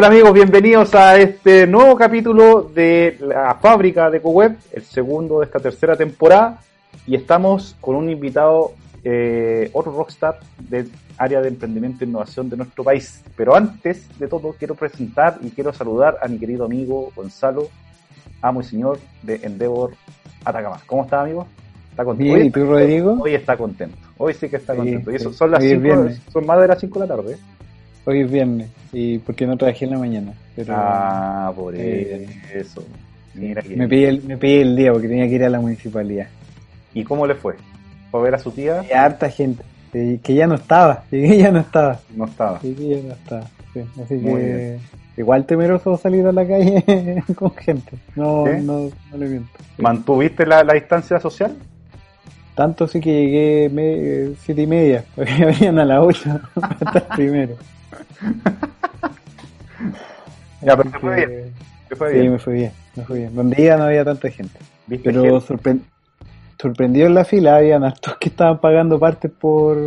[0.00, 5.44] Hola amigos, bienvenidos a este nuevo capítulo de la fábrica de CoWeb, el segundo de
[5.44, 6.58] esta tercera temporada.
[7.06, 8.72] Y estamos con un invitado,
[9.04, 13.22] eh, otro rockstar del área de emprendimiento e innovación de nuestro país.
[13.36, 17.68] Pero antes de todo, quiero presentar y quiero saludar a mi querido amigo Gonzalo,
[18.40, 19.92] amo y señor de Endeavor
[20.46, 20.80] Atacama.
[20.86, 21.46] ¿Cómo está, amigo?
[21.90, 22.34] ¿Está contento?
[22.36, 23.18] Bien, ¿y tú, Rodrigo?
[23.20, 23.98] Hoy está contento.
[24.16, 25.12] Hoy sí que está contento.
[25.12, 27.36] y eso son las cinco, son más de las 5 de la tarde.
[28.10, 30.32] Hoy es viernes y porque no trabajé en la mañana.
[30.56, 32.84] Pero, ah, por eh, eso.
[33.34, 36.26] Mira me, pedí el, me pedí el día porque tenía que ir a la municipalidad.
[36.92, 37.54] ¿Y cómo le fue?
[38.10, 38.84] ¿Fue a ver a su tía?
[38.90, 39.62] Y harta gente.
[39.92, 42.00] Que ya no estaba, que ya no estaba.
[42.16, 42.60] No estaba.
[42.60, 43.46] Sí, que ya no estaba.
[44.02, 44.78] así que
[45.16, 47.92] igual temeroso salir a la calle con gente.
[48.16, 49.50] No, no, no le miento.
[49.78, 51.56] ¿Mantuviste la, la distancia social?
[52.56, 57.54] Tanto sí que llegué siete y media, porque venían a las ocho hasta primero.
[60.62, 61.52] ya, pero te fue bien.
[61.96, 62.22] fue bien.
[62.22, 63.34] Sí, me fue bien, me fue bien.
[63.34, 64.58] Donde iba no había tanta gente.
[65.02, 69.78] Pero sorprendió en la fila, habían hartos que estaban pagando partes por,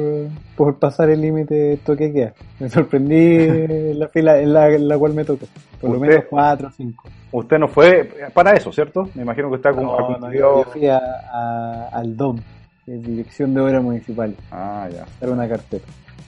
[0.56, 2.34] por pasar el límite de toque queda.
[2.60, 5.46] Me sorprendí en la fila en la, cual me tocó.
[5.80, 7.04] Por lo menos cuatro o cinco.
[7.32, 9.10] Usted no fue para eso, ¿cierto?
[9.14, 10.18] Me imagino que está como...
[10.18, 12.40] No, yo fui a, al DOM,
[12.86, 14.38] Dirección de Obras Municipales.
[14.52, 15.06] Ah, ya.
[15.22, 15.48] Era una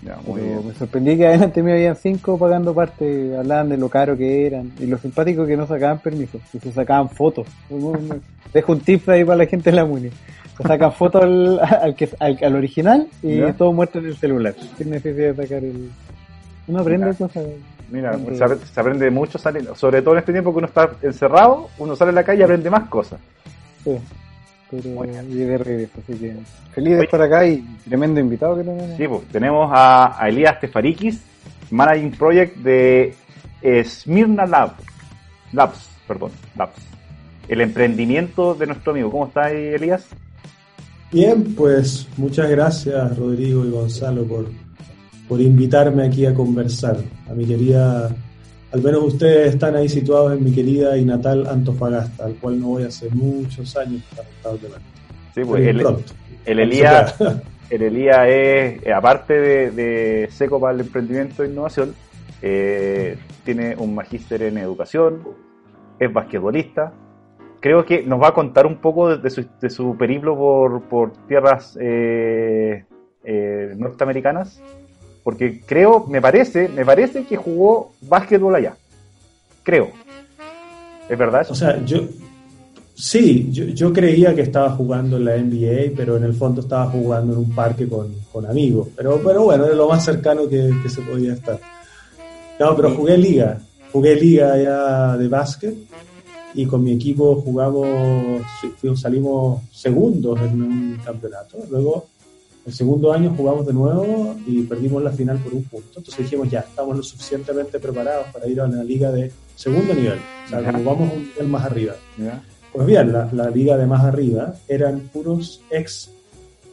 [0.02, 4.72] Me sorprendí que adelante me habían cinco pagando parte, hablaban de lo caro que eran
[4.80, 7.48] y lo simpático que no sacaban permiso, que se sacaban fotos.
[8.54, 10.10] Dejo un tip ahí para la gente de la MUNI.
[10.58, 11.60] Se sacan fotos al,
[12.20, 14.54] al, original y todo muerto en el celular.
[14.78, 15.90] Sin necesidad de sacar el.
[16.68, 17.46] Uno aprende cosas.
[17.92, 19.38] Mira, se, aprende mucho,
[19.76, 22.44] sobre todo en este tiempo que uno está encerrado, uno sale a la calle y
[22.44, 23.20] aprende más cosas.
[23.84, 23.98] Sí
[24.70, 26.36] pero de regreso, así que
[26.74, 28.98] feliz de estar acá y tremendo invitado que tenemos.
[28.98, 31.22] Sí, pues tenemos a, Elías Tefarikis,
[31.72, 33.16] Managing Project de
[33.84, 34.74] Smyrna Lab,
[35.54, 36.76] Labs, perdón, Labs.
[37.48, 39.12] El emprendimiento de nuestro amigo.
[39.12, 40.08] ¿Cómo está ahí, Elías?
[41.12, 44.50] Bien, pues muchas gracias Rodrigo y Gonzalo por,
[45.28, 46.98] por invitarme aquí a conversar.
[47.30, 48.10] A mi querida
[48.76, 52.68] al menos ustedes están ahí situados en mi querida y natal Antofagasta, al cual no
[52.68, 54.04] voy hace muchos años,
[55.34, 55.86] Sí, pues el,
[56.46, 57.16] el, Elías,
[57.70, 61.96] el Elías es, eh, aparte de, seco para el emprendimiento e innovación,
[62.42, 65.22] eh, tiene un magíster en educación,
[65.98, 66.92] es basquetbolista.
[67.62, 71.14] Creo que nos va a contar un poco de, su, de su, periplo por, por
[71.28, 72.84] tierras eh,
[73.78, 74.62] norteamericanas
[75.26, 78.76] porque creo, me parece, me parece que jugó básquetbol allá.
[79.64, 79.90] Creo.
[81.10, 81.54] ¿Es verdad eso?
[81.54, 82.02] O sea, yo
[82.94, 87.34] sí, yo, creía que estaba jugando en la NBA, pero en el fondo estaba jugando
[87.34, 88.90] en un parque con, amigos.
[88.96, 91.60] Pero, pero bueno, era lo más cercano que, se podía estar.
[92.60, 93.60] No, pero jugué liga.
[93.92, 95.76] Jugué liga allá de básquet
[96.54, 98.44] y con mi equipo jugamos,
[98.94, 101.58] salimos segundos en un campeonato.
[101.72, 102.10] Luego
[102.66, 106.00] el segundo año jugamos de nuevo y perdimos la final por un punto.
[106.00, 110.18] Entonces dijimos, ya, estamos lo suficientemente preparados para ir a una liga de segundo nivel.
[110.46, 111.94] O sea, como vamos un nivel más arriba.
[112.74, 116.10] Pues bien, la, liga de más arriba eran puros ex,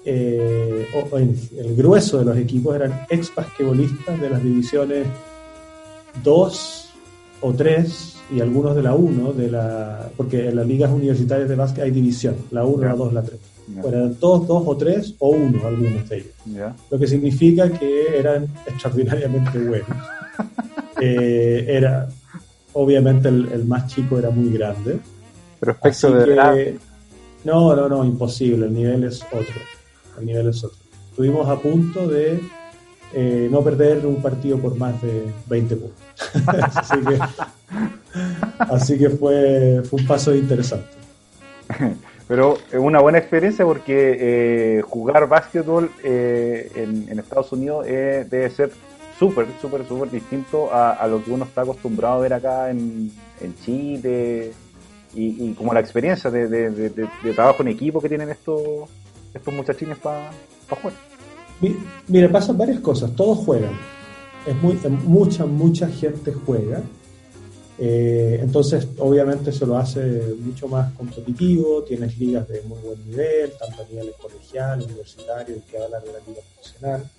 [0.06, 0.86] eh,
[1.58, 5.06] el grueso de los equipos eran ex basquetbolistas de las divisiones
[6.24, 6.88] 2
[7.42, 11.54] o 3 y algunos de la 1, de la, porque en las ligas universitarias de
[11.54, 13.51] básquet hay división, la 1, la 2, la 3
[13.84, 16.74] eran todos dos o tres o uno algunos de ellos.
[16.90, 19.88] Lo que significa que eran extraordinariamente buenos.
[21.04, 22.08] Eh, era,
[22.74, 25.00] obviamente el, más chico era muy grande.
[25.60, 26.78] Respecto de
[27.42, 28.66] No, no, no, imposible.
[28.66, 29.60] El nivel es otro.
[30.20, 30.78] El nivel es otro.
[31.10, 32.40] Estuvimos a punto de
[33.14, 35.98] eh, no perder un partido por más de 20 puntos.
[36.46, 37.18] así que,
[38.58, 40.86] así que fue, fue un paso interesante.
[42.28, 44.16] Pero es una buena experiencia porque
[44.78, 48.70] eh, jugar básquetbol eh, en, Estados Unidos debe ser
[49.18, 53.10] súper, súper, súper distinto a, lo que uno está acostumbrado a ver acá en,
[53.64, 54.52] Chile
[55.14, 58.88] y, como la experiencia de, trabajo en equipo que tienen estos,
[59.34, 60.30] estos muchachines para
[60.68, 60.94] jugar.
[62.08, 63.72] Mira, pasan varias cosas, todos juegan.
[64.46, 64.74] Es muy,
[65.04, 66.82] mucha, mucha gente juega
[67.78, 70.00] eh, entonces, obviamente, eso lo hace
[70.38, 75.78] mucho más competitivo, tienes ligas de muy buen nivel, tanto a nivel colegial, universitario, que
[75.78, 77.10] hablar de la liga profesional.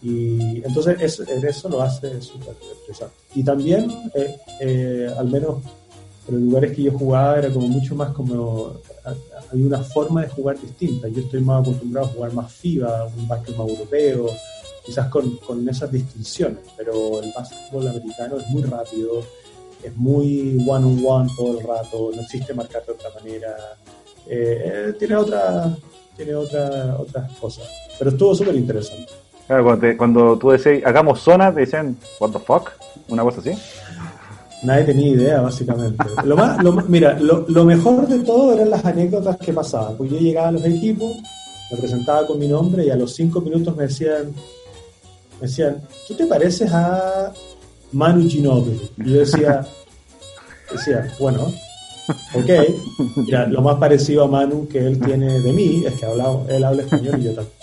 [0.00, 3.16] Y entonces eso lo hace súper interesante.
[3.34, 5.60] Y también, eh, eh, al menos
[6.28, 8.74] en los lugares que yo jugaba, era como mucho más como,
[9.52, 11.08] hay una forma de jugar distinta.
[11.08, 14.26] Yo estoy más acostumbrado a jugar más FIBA, un básquet más europeo,
[14.84, 19.22] quizás con, con esas distinciones, pero el básquetbol americano es muy rápido,
[19.82, 23.56] es muy one-on-one todo el rato, no existe marcar de otra manera,
[24.26, 25.76] eh, tiene otra
[26.16, 29.12] tiene otra, otras cosas, pero estuvo súper interesante.
[29.46, 32.72] Claro, cuando, cuando, tú decías, hagamos zona, te dicen, what the fuck,
[33.08, 33.52] una cosa así.
[34.64, 36.04] Nadie tenía idea, básicamente.
[36.24, 36.58] Lo más,
[36.88, 39.96] mira, lo, lo, mejor de todo eran las anécdotas que pasaban.
[39.96, 41.16] Pues yo llegaba a los equipos,
[41.70, 44.34] me presentaba con mi nombre y a los cinco minutos me decían,
[45.40, 47.32] me decían, ¿tú te pareces a
[47.92, 48.90] Manu Ginóbili?
[48.98, 49.66] Y yo decía,
[50.72, 51.52] decía, bueno,
[52.34, 52.50] ok,
[53.16, 56.64] mira, lo más parecido a Manu que él tiene de mí es que habla, él
[56.64, 57.58] habla español y yo también.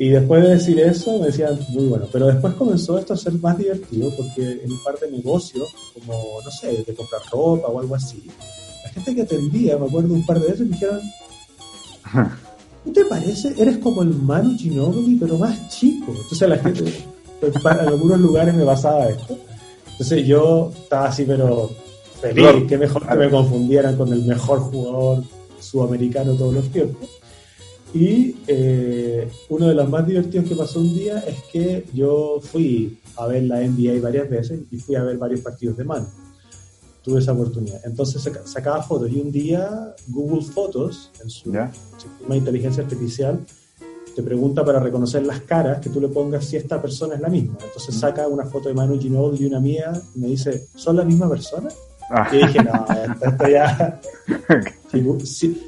[0.00, 2.06] Y después de decir eso, me decían, muy bueno.
[2.12, 6.40] Pero después comenzó esto a ser más divertido porque en un par de negocios, como,
[6.44, 8.22] no sé, de comprar ropa o algo así,
[8.84, 11.00] la gente que atendía, me acuerdo un par de veces, me dijeron,
[12.84, 13.60] ¿no te parece?
[13.60, 16.12] Eres como el Manu Ginobili, pero más chico.
[16.12, 16.84] Entonces la gente,
[17.40, 19.38] en algunos lugares me basaba esto.
[19.92, 21.70] Entonces yo estaba así, pero
[22.20, 25.24] feliz, que mejor que me confundieran con el mejor jugador
[25.60, 27.08] sudamericano de todos los tiempos.
[27.94, 32.98] Y eh, uno de los más divertidos que pasó un día es que yo fui
[33.16, 36.06] a ver la NBA varias veces y fui a ver varios partidos de mano.
[37.02, 37.80] Tuve esa oportunidad.
[37.84, 43.40] Entonces sacaba fotos y un día Google Fotos, en su sistema de inteligencia artificial,
[44.18, 47.28] te pregunta para reconocer las caras que tú le pongas si esta persona es la
[47.28, 47.56] misma.
[47.64, 51.04] Entonces saca una foto de Manu Ginobili y una mía y me dice, ¿son la
[51.04, 51.68] misma persona?
[52.10, 52.28] Ah.
[52.32, 52.84] Y dije, no,
[53.24, 54.00] esto ya.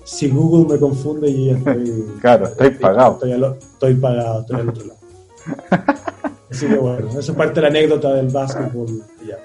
[0.04, 2.04] Si, Google me confunde, yo ya estoy.
[2.20, 3.12] Claro, estoy, pagado.
[3.12, 5.00] Estoy, pagado, estoy al otro lado.
[6.50, 9.04] Así que bueno, eso es parte de la anécdota del básquetbol.
[9.28, 9.36] Ya.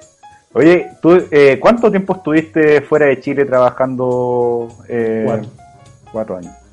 [0.54, 4.70] Oye, ¿tú, eh, ¿cuánto tiempo estuviste fuera de Chile trabajando?
[4.88, 5.50] Eh, cuatro.
[6.12, 6.65] Cuatro años.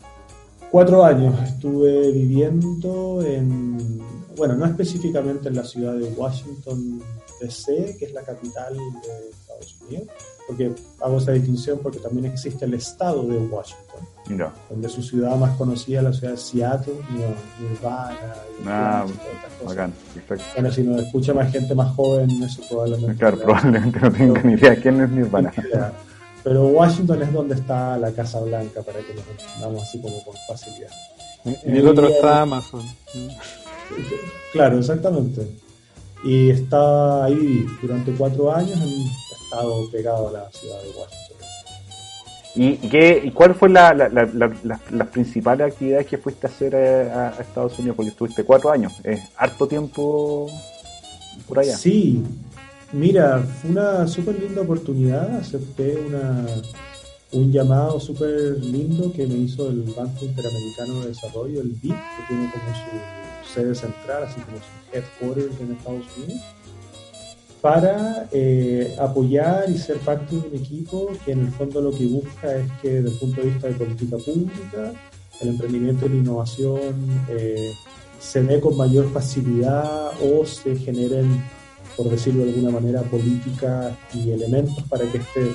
[0.73, 4.01] Cuatro años estuve viviendo en,
[4.39, 6.99] bueno, no específicamente en la ciudad de Washington,
[7.43, 10.09] D.C., que es la capital de Estados Unidos,
[10.47, 10.73] porque
[11.03, 15.99] hago esa distinción porque también existe el estado de Washington, donde su ciudad más conocida
[15.99, 16.95] es la ciudad de Seattle,
[17.61, 18.35] Nirvana,
[18.67, 19.07] ah,
[19.67, 20.45] bacán, perfecto.
[20.55, 23.19] Bueno, si nos escucha más gente más joven, eso probablemente...
[23.19, 25.53] Claro, probablemente no tengan ni idea quién es Nirvana.
[26.45, 30.35] Pero Washington es donde está la Casa Blanca, para que nos entendamos así como con
[30.49, 30.91] facilidad.
[31.45, 32.83] Y el otro está Amazon.
[34.53, 35.47] Claro, exactamente.
[36.25, 39.11] Y está ahí durante cuatro años, en
[39.43, 41.23] estado pegado a la ciudad de Washington.
[42.55, 47.79] ¿Y, qué, y cuál fue la, las principales actividades que fuiste a hacer a, Estados
[47.79, 47.97] Unidos?
[47.97, 50.47] Porque estuviste cuatro años, es harto tiempo
[51.49, 51.77] por allá.
[51.77, 52.23] Sí,
[52.93, 56.47] mira, fue una súper linda oportunidad, acepté una,
[57.33, 62.27] un llamado súper lindo que me hizo el Banco Interamericano de Desarrollo, el BID, que
[62.29, 66.43] tiene como su sede central, así como su headquarters en Estados Unidos
[67.63, 72.07] para eh, apoyar y ser parte de un equipo que en el fondo lo que
[72.07, 74.93] busca es que desde el punto de vista de política pública,
[75.41, 77.73] el emprendimiento y la innovación eh,
[78.19, 81.43] se dé con mayor facilidad o se generen,
[81.97, 85.53] por decirlo de alguna manera, políticas y elementos para que este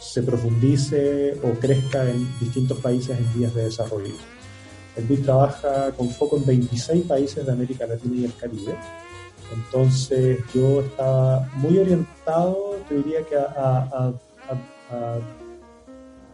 [0.00, 4.14] se profundice o crezca en distintos países en vías de desarrollo.
[4.96, 8.74] El BID trabaja con foco en 26 países de América Latina y el Caribe
[9.52, 14.12] entonces yo estaba muy orientado, te diría que a,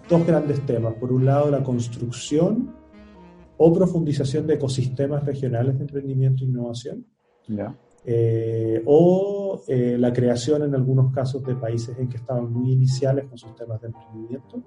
[0.09, 0.95] dos grandes temas.
[0.95, 2.75] Por un lado, la construcción
[3.57, 7.05] o profundización de ecosistemas regionales de emprendimiento e innovación.
[8.09, 13.25] Eh, o eh, la creación en algunos casos de países en que estaban muy iniciales
[13.25, 14.63] con sus temas de emprendimiento.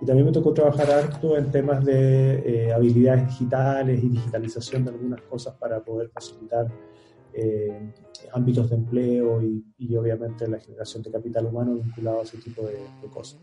[0.00, 4.90] Y también me tocó trabajar harto en temas de eh, habilidades digitales y digitalización de
[4.90, 6.66] algunas cosas para poder facilitar
[7.32, 7.92] eh,
[8.32, 12.78] ámbitos de empleo y, obviamente la generación de capital humano vinculado a ese tipo de,
[13.10, 13.40] cosas.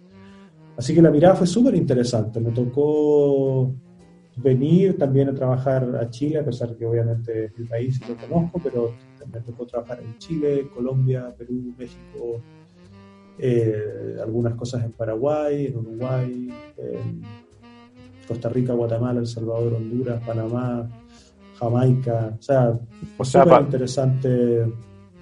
[0.77, 2.39] Así que la mirada fue súper interesante.
[2.39, 3.73] Me tocó
[4.37, 8.17] venir también a trabajar a Chile, a pesar que obviamente es mi país y lo
[8.17, 8.93] conozco, pero
[9.31, 12.41] me tocó trabajar en Chile, Colombia, Perú, México,
[13.37, 17.21] eh, algunas cosas en Paraguay, en Uruguay, en
[18.27, 20.87] Costa Rica, Guatemala, El Salvador, Honduras, Panamá,
[21.59, 22.33] Jamaica.
[22.39, 22.79] O sea,
[23.17, 24.63] o sea interesante.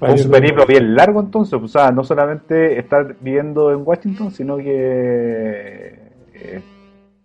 [0.01, 5.93] Un periplo bien largo entonces, o sea, no solamente estar viviendo en Washington, sino que
[6.33, 6.61] eh,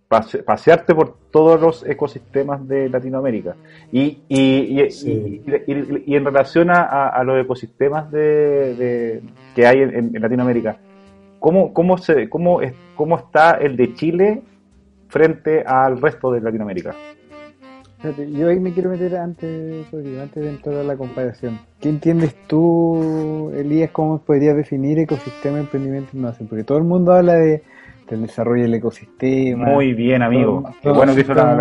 [0.07, 3.55] pasearte por todos los ecosistemas de Latinoamérica.
[3.91, 9.21] Y, y, y, en relación a, los ecosistemas de,
[9.53, 10.77] que hay en, Latinoamérica,
[11.39, 12.61] ¿cómo, cómo, se, cómo,
[12.95, 14.41] ¿cómo está el de Chile
[15.09, 16.95] frente al resto de Latinoamérica?
[18.31, 21.59] yo ahí me quiero meter antes, antes de entrar a la comparación.
[21.81, 26.47] ¿Qué entiendes tú, Elías, cómo podrías definir ecosistema, emprendimiento e innovación?
[26.47, 27.63] Porque todo el mundo habla de,
[28.09, 29.65] del desarrollo del ecosistema.
[29.67, 30.63] Muy bien, amigo.
[30.81, 31.59] Qué bueno que hizo la,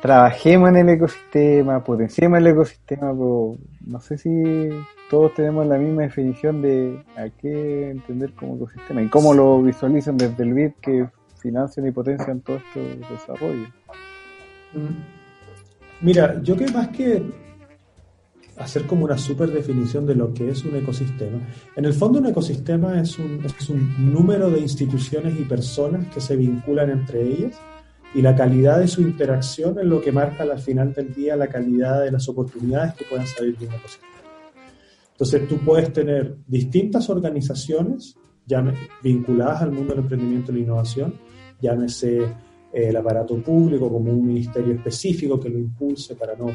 [0.00, 4.70] Trabajemos en el ecosistema, potenciemos el ecosistema, pero no sé si
[5.10, 10.16] todos tenemos la misma definición de a qué entender como ecosistema y cómo lo visualizan
[10.16, 13.66] desde el BID que financian y potencian todo este desarrollo.
[16.00, 17.22] Mira, yo que más que
[18.60, 21.40] hacer como una super definición de lo que es un ecosistema,
[21.74, 26.20] en el fondo un ecosistema es un, es un número de instituciones y personas que
[26.20, 27.58] se vinculan entre ellas
[28.14, 31.48] y la calidad de su interacción es lo que marca al final del día la
[31.48, 34.10] calidad de las oportunidades que puedan salir de un ecosistema.
[35.12, 38.16] Entonces tú puedes tener distintas organizaciones
[39.02, 41.14] vinculadas al mundo del emprendimiento y la innovación,
[41.60, 42.34] llámese
[42.72, 46.46] el aparato público como un ministerio específico que lo impulse para no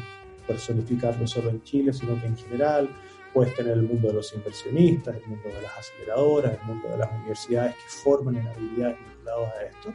[0.46, 2.88] personificarlo solo en Chile, sino que en general.
[3.32, 6.96] Puedes tener el mundo de los inversionistas, el mundo de las aceleradoras, el mundo de
[6.96, 9.94] las universidades que forman en habilidades vinculadas a esto.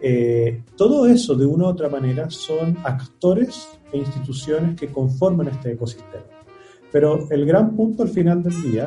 [0.00, 5.72] Eh, todo eso, de una u otra manera, son actores e instituciones que conforman este
[5.72, 6.24] ecosistema.
[6.92, 8.86] Pero el gran punto al final del día,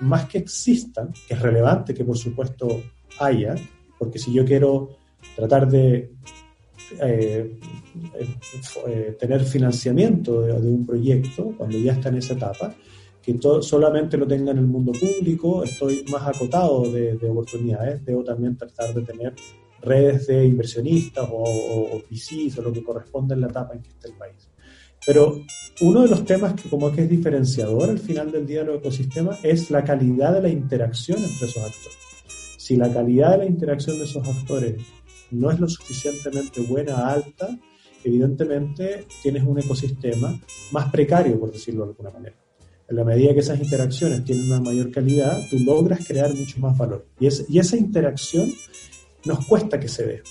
[0.00, 2.80] más que existan, que es relevante que por supuesto
[3.18, 3.54] haya,
[3.98, 4.96] porque si yo quiero
[5.36, 6.12] tratar de
[7.00, 7.58] eh,
[8.88, 12.74] eh, tener financiamiento de, un proyecto cuando ya está en esa etapa,
[13.22, 18.56] que solamente lo tenga en el mundo público, estoy más acotado de, oportunidades, debo también
[18.56, 19.34] tratar de tener
[19.80, 24.08] redes de inversionistas o, o, o lo que corresponde en la etapa en que está
[24.08, 24.48] el país.
[25.04, 25.40] Pero
[25.80, 28.78] uno de los temas que como que es diferenciador al final del día de los
[28.78, 31.98] ecosistemas es la calidad de la interacción entre esos actores.
[32.56, 34.76] Si la calidad de la interacción de esos actores
[35.32, 37.58] no es lo suficientemente buena, alta,
[38.04, 40.38] evidentemente tienes un ecosistema
[40.72, 42.36] más precario, por decirlo de alguna manera.
[42.88, 46.76] En la medida que esas interacciones tienen una mayor calidad, tú logras crear mucho más
[46.76, 47.06] valor.
[47.18, 48.52] Y, esa interacción
[49.24, 50.22] nos cuesta que se dé,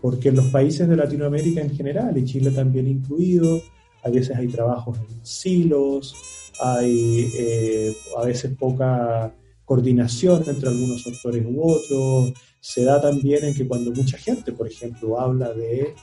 [0.00, 3.60] porque en los países de Latinoamérica en general, y Chile también incluido,
[4.02, 6.14] a veces hay trabajos en silos,
[6.60, 9.34] hay eh, a veces poca
[9.68, 12.32] coordinación entre algunos actores u otros.
[12.58, 15.94] Se da también en que cuando mucha gente, por ejemplo, habla de,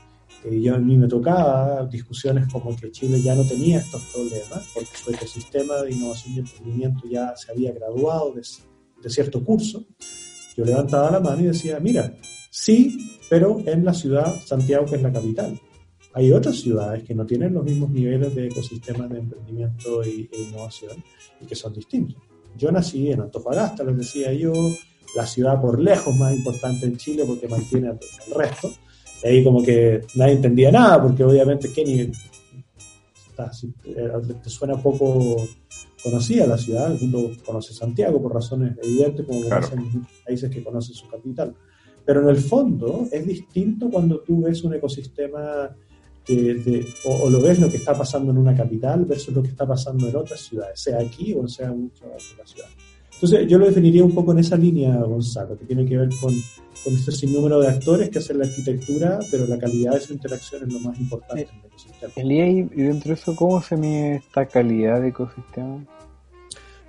[0.45, 4.69] eh, yo a mí me tocaba discusiones como que Chile ya no tenía estos problemas,
[4.72, 8.43] porque su ecosistema de innovación y emprendimiento ya se había graduado de,
[9.01, 9.84] de cierto curso.
[10.55, 12.15] Yo levantaba la mano y decía, mira,
[12.51, 15.60] sí, pero en la ciudad Santiago, que es la capital.
[16.13, 21.03] Hay otras ciudades que no tienen los mismos niveles de ecosistemas de emprendimiento e innovación
[21.41, 22.35] y que son distintos.
[22.58, 24.54] Yo nací en Antofagasta, les decía yo,
[25.16, 28.72] la ciudad por lejos más importante en Chile porque mantiene el resto.
[29.24, 32.12] Y ahí como que nadie entendía nada, porque obviamente Kenny eh,
[34.44, 35.48] te suena poco
[36.04, 40.94] conocida la ciudad, el mundo conoce Santiago por razones evidentes, como conocen países que conocen
[40.94, 41.56] su capital.
[42.06, 45.76] Pero en el fondo es distinto cuando tú ves un ecosistema
[47.05, 50.08] o, lo ves lo que está pasando en una capital versus lo que está pasando
[50.08, 52.70] en otras ciudades, sea aquí o sea en otra ciudad.
[53.13, 56.34] Entonces, yo lo definiría un poco en esa línea, Gonzalo, que tiene que ver con,
[56.84, 60.63] con este sinnúmero de actores que hacen la arquitectura, pero la calidad de su interacción
[60.67, 62.13] es lo más importante en el ecosistema.
[62.75, 65.86] y dentro de eso, ¿cómo se mide esta calidad de ecosistema?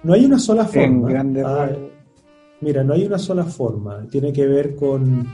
[0.03, 1.09] No hay una sola forma.
[1.45, 1.69] Ah,
[2.61, 4.07] mira, no hay una sola forma.
[4.11, 5.27] Tiene que ver con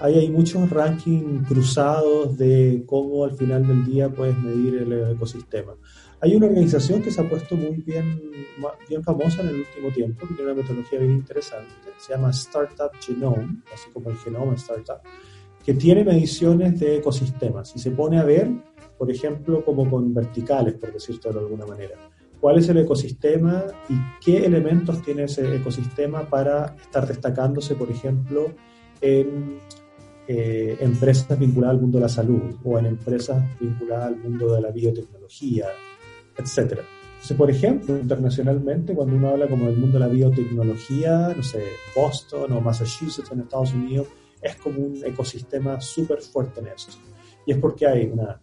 [0.00, 5.74] Ahí hay muchos rankings cruzados de cómo al final del día puedes medir el ecosistema.
[6.20, 8.18] Hay una organización que se ha puesto muy bien,
[8.88, 12.90] bien famosa en el último tiempo, que tiene una metodología bien interesante, se llama Startup
[13.00, 15.00] Genome, así como el genoma startup,
[15.64, 18.50] que tiene mediciones de ecosistemas y se pone a ver,
[18.96, 21.96] por ejemplo, como con verticales, por decirlo de alguna manera,
[22.40, 28.50] cuál es el ecosistema y qué elementos tiene ese ecosistema para estar destacándose, por ejemplo,
[29.02, 29.58] en
[30.32, 34.60] eh, empresas vinculadas al mundo de la salud o en empresas vinculadas al mundo de
[34.60, 35.66] la biotecnología,
[36.38, 36.78] etc.
[37.14, 41.64] Entonces, por ejemplo, internacionalmente, cuando uno habla como del mundo de la biotecnología, no sé,
[41.96, 44.06] Boston o Massachusetts en Estados Unidos,
[44.40, 46.92] es como un ecosistema súper fuerte en esto.
[47.44, 48.40] Y es porque hay una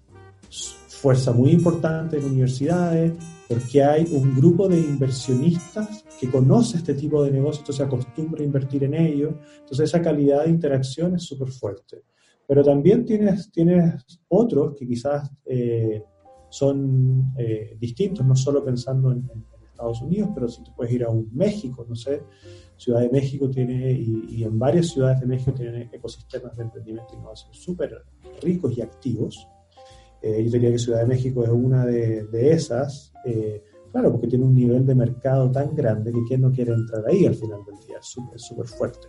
[0.98, 3.13] fuerza muy importante en universidades,
[3.48, 8.46] porque hay un grupo de inversionistas que conoce este tipo de negocios, se acostumbra a
[8.46, 12.04] invertir en ellos, entonces esa calidad de interacción es súper fuerte.
[12.48, 16.04] Pero también tienes, tienes otros que quizás eh,
[16.50, 19.30] son eh, distintos, no solo pensando en,
[19.77, 22.24] Estados Unidos, pero si tú puedes ir a un México, no sé,
[22.77, 27.13] Ciudad de México tiene, y, y en varias ciudades de México tienen ecosistemas de emprendimiento
[27.13, 28.04] e innovación súper
[28.42, 29.48] ricos y activos,
[30.21, 34.45] Eh, yo diría que Ciudad de México es una de, esas, eh, claro, porque tiene
[34.45, 37.75] un nivel de mercado tan grande que quien no quiere entrar ahí al final del
[37.86, 39.07] día, es súper fuerte.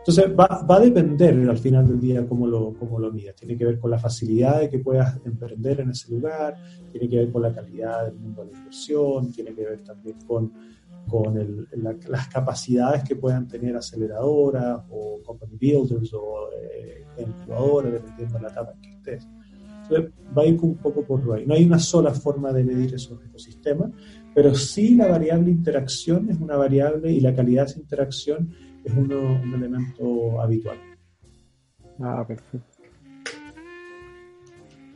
[0.00, 3.36] Entonces va, va, a depender al final del día cómo lo, cómo lo midas.
[3.36, 6.56] Tiene que ver con la facilidad de que puedas emprender en ese lugar,
[6.90, 10.16] tiene que ver con la calidad del mundo de la inversión, tiene que ver también
[10.26, 10.52] con,
[11.06, 11.68] con el,
[12.08, 18.48] las capacidades que puedan tener aceleradoras o company builders o eh, incubadoras, dependiendo de la
[18.48, 19.28] etapa en que estés.
[19.90, 21.44] Entonces va a ir un poco por ahí.
[21.46, 23.90] No hay una sola forma de medir esos ecosistemas,
[24.34, 28.54] pero sí la variable interacción es una variable y la calidad de esa interacción
[28.84, 30.78] es uno, un elemento habitual.
[32.00, 32.66] Ah, perfecto.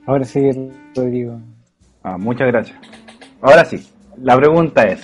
[0.06, 0.50] Ahora sí,
[0.94, 1.40] Rodrigo.
[2.02, 2.78] Ah, muchas gracias.
[3.40, 3.84] Ahora sí,
[4.22, 5.00] la pregunta es,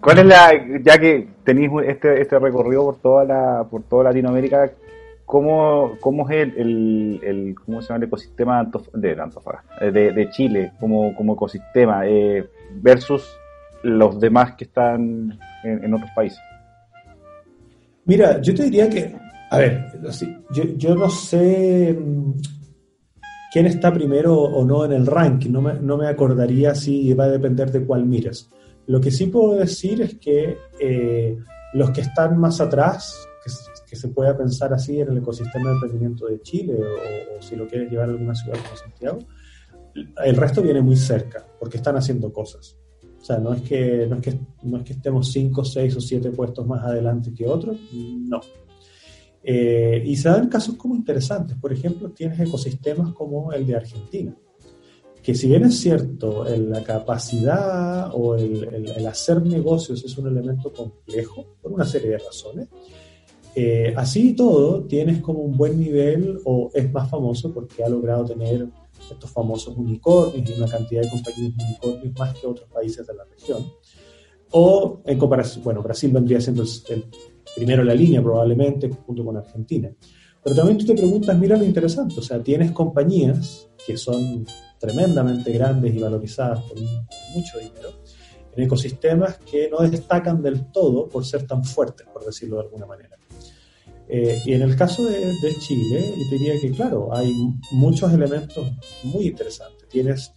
[0.00, 0.52] ¿cuál es la,
[0.82, 4.72] ya que tenéis este, este recorrido por toda la, por toda Latinoamérica,
[5.24, 9.16] ¿cómo, cómo es el, el, ¿cómo se llama el ecosistema de
[9.92, 12.48] de, de Chile como, como ecosistema eh,
[12.82, 13.24] versus
[13.82, 16.40] los demás que están en otros países?
[18.06, 19.16] Mira, yo te diría que,
[19.50, 19.86] a ver,
[20.76, 22.32] yo, no sé mm,
[23.50, 27.24] quién está primero o no en el ranking, no me, no me acordaría si va
[27.24, 28.50] a depender de cuál mires.
[28.86, 31.38] Lo que sí puedo decir es que eh,
[31.72, 33.26] los que están más atrás,
[33.94, 37.66] que, se pueda pensar así en el ecosistema de emprendimiento de Chile o, si lo
[37.66, 39.18] quieres llevar a alguna ciudad como Santiago,
[40.24, 42.76] el resto viene muy cerca porque están haciendo cosas.
[43.20, 46.00] O sea, no es que, no es que, no es que estemos 5, 6 o
[46.00, 48.40] 7 puestos más adelante que otros, no.
[49.42, 51.56] Eh, y se dan casos como interesantes.
[51.56, 54.34] Por ejemplo, tienes ecosistemas como el de Argentina,
[55.22, 61.56] que si bien es cierto, la capacidad o el, hacer negocios es un elemento complejo
[61.62, 62.68] por una serie de razones,
[63.56, 67.88] eh, así y todo, tienes como un buen nivel o es más famoso porque ha
[67.88, 68.68] logrado tener
[69.10, 73.24] estos famosos unicornios y una cantidad de compañías unicornios más que otros países de la
[73.24, 73.64] región.
[74.50, 77.04] O en comparación, bueno, Brasil vendría siendo el,
[77.54, 79.90] primero en la línea probablemente, junto con Argentina.
[80.42, 84.44] Pero también tú te preguntas, mira lo interesante, o sea, tienes compañías que son
[84.78, 86.78] tremendamente grandes y valorizadas por
[87.34, 87.90] mucho dinero,
[88.54, 92.86] en ecosistemas que no destacan del todo por ser tan fuertes, por decirlo de alguna
[92.86, 93.16] manera.
[94.08, 97.32] Eh, y en el caso de, Chile, yo diría que, claro, hay
[97.72, 98.70] muchos elementos
[99.02, 99.88] muy interesantes.
[99.88, 100.32] Tienes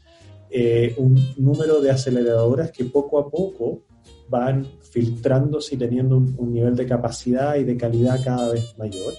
[0.50, 3.84] eh, un número de aceleradoras que poco a poco
[4.30, 9.14] van filtrándose y teniendo un, nivel de capacidad y de calidad cada vez mayor.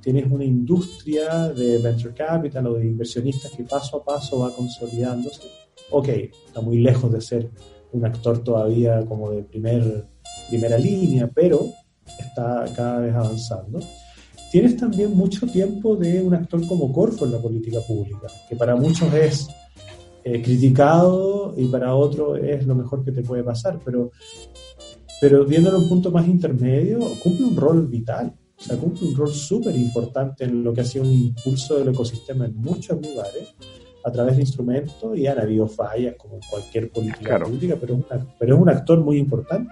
[0.00, 5.48] Tienes una industria de venture capital o de inversionistas que paso a paso va consolidándose.
[5.90, 6.08] Ok,
[6.46, 7.50] está muy lejos de ser
[7.92, 10.06] un actor todavía como de primer,
[10.48, 11.66] primera línea, pero
[12.18, 13.80] está cada vez avanzando.
[14.50, 18.76] Tienes también mucho tiempo de un actor como Corfo en la política pública, que para
[18.76, 19.48] muchos es
[20.24, 24.10] eh, criticado y para otros es lo mejor que te puede pasar, pero,
[25.20, 28.34] pero viéndolo en un punto más intermedio, cumple un rol vital.
[28.58, 31.88] O sea, cumple un rol súper importante en lo que ha sido un impulso del
[31.88, 33.54] ecosistema en muchos lugares
[34.04, 38.02] a través de instrumentos y han habido fallas como en cualquier política pública, pero
[38.38, 39.70] pero es un actor muy importante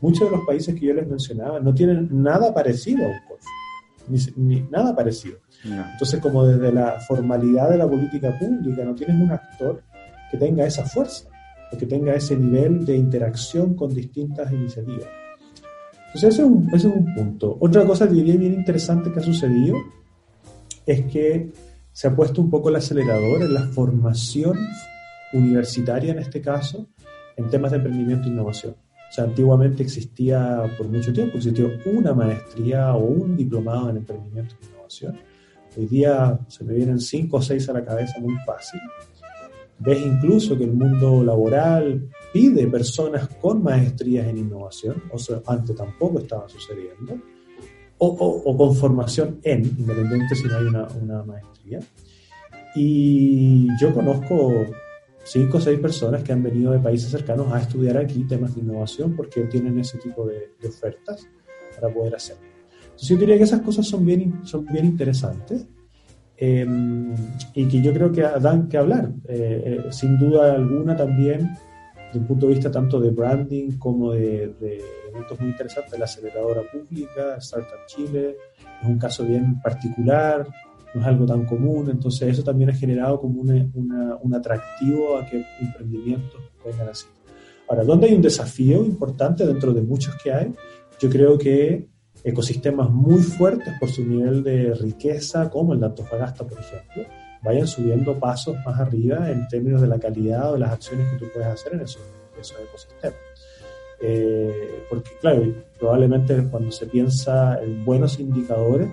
[0.00, 3.44] muchos de los países que yo les mencionaba no tienen nada parecido a un CORF,
[4.36, 5.38] ni, nada parecido.
[5.64, 9.82] Entonces, como desde la formalidad de la política pública, no tienes un actor
[10.30, 11.28] que tenga esa fuerza,
[11.72, 15.08] o que tenga ese nivel de interacción con distintas iniciativas.
[16.06, 17.56] Entonces, ese es un, ese es un punto.
[17.60, 19.76] Otra cosa que diría bien interesante que ha sucedido
[20.86, 21.50] es que
[21.92, 24.58] se ha puesto un poco el acelerador en la formación
[25.32, 26.88] universitaria, en este caso,
[27.36, 28.76] en temas de emprendimiento e innovación.
[29.14, 34.66] Sea, antiguamente existía por mucho tiempo, existió una maestría o un diplomado en emprendimiento e
[34.66, 35.20] innovación.
[35.76, 38.80] Hoy día se me vienen cinco o seis a la cabeza muy fácil.
[39.78, 45.76] Ves incluso que el mundo laboral pide personas con maestrías en innovación, o sea, antes
[45.76, 47.16] tampoco estaba sucediendo,
[47.98, 50.64] o, con formación en, independiente si no hay
[51.00, 51.78] una maestría.
[52.74, 54.66] Y yo conozco
[55.24, 58.60] cinco o seis personas que han venido de países cercanos a estudiar aquí temas de
[58.60, 61.26] innovación porque tienen ese tipo de, ofertas
[61.74, 62.44] para poder hacerlo.
[62.84, 65.66] Entonces yo diría que esas cosas son bien, son bien interesantes
[66.36, 67.12] em,
[67.54, 69.10] y que yo creo que dan que hablar.
[69.26, 71.50] Eh, eh, sin duda alguna también,
[72.06, 76.04] desde un punto de vista tanto de branding como de, de eventos muy interesantes, la
[76.04, 78.36] aceleradora pública, Startup Chile,
[78.82, 80.46] es un caso bien particular,
[80.94, 85.44] no es algo tan común, entonces eso también ha generado como un atractivo a que
[85.60, 87.06] emprendimientos vengan así.
[87.68, 90.54] Ahora, ¿dónde hay un desafío importante dentro de muchos que hay?
[91.00, 91.88] Yo creo que
[92.22, 97.04] ecosistemas muy fuertes por su nivel de riqueza, como el de Antofagasta, por ejemplo,
[97.42, 101.18] vayan subiendo pasos más arriba en términos de la calidad o de las acciones que
[101.18, 102.02] tú puedes hacer en esos,
[102.38, 103.18] ecosistemas.
[104.00, 105.42] Eh, porque, claro,
[105.78, 108.88] probablemente cuando se piensa en buenos indicadores,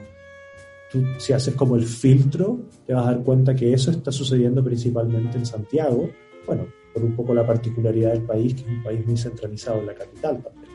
[1.18, 5.38] si haces como el filtro, te vas a dar cuenta que eso está sucediendo principalmente
[5.38, 6.10] en Santiago,
[6.46, 9.88] bueno, por un poco la particularidad del país, que es un país muy centralizado en
[9.88, 10.72] la capital también.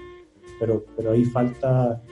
[0.59, 2.03] Pero, pero ahí falta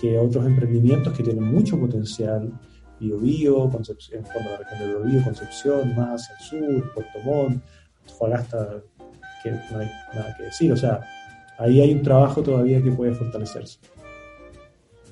[0.00, 2.52] que otros emprendimientos que tienen mucho potencial,
[3.00, 7.62] Bio Bio, Concepción, la región de Bio, Bio Concepción, más hacia el sur, Puerto Montt,
[8.02, 8.82] Antofagasta,
[9.42, 10.70] que no hay nada que decir.
[10.72, 11.00] O sea,
[11.58, 13.78] ahí hay un trabajo todavía que puede fortalecerse.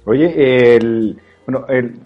[0.04, 1.98] Oye, el, bueno, el,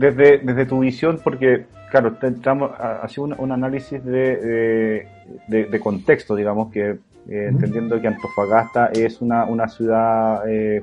[0.00, 5.06] desde, desde tu visión, porque, claro, estamos haciendo un, un análisis de,
[5.46, 6.90] de, contexto, digamos, que
[7.28, 10.82] eh, entendiendo que Antofagasta es una, una ciudad eh,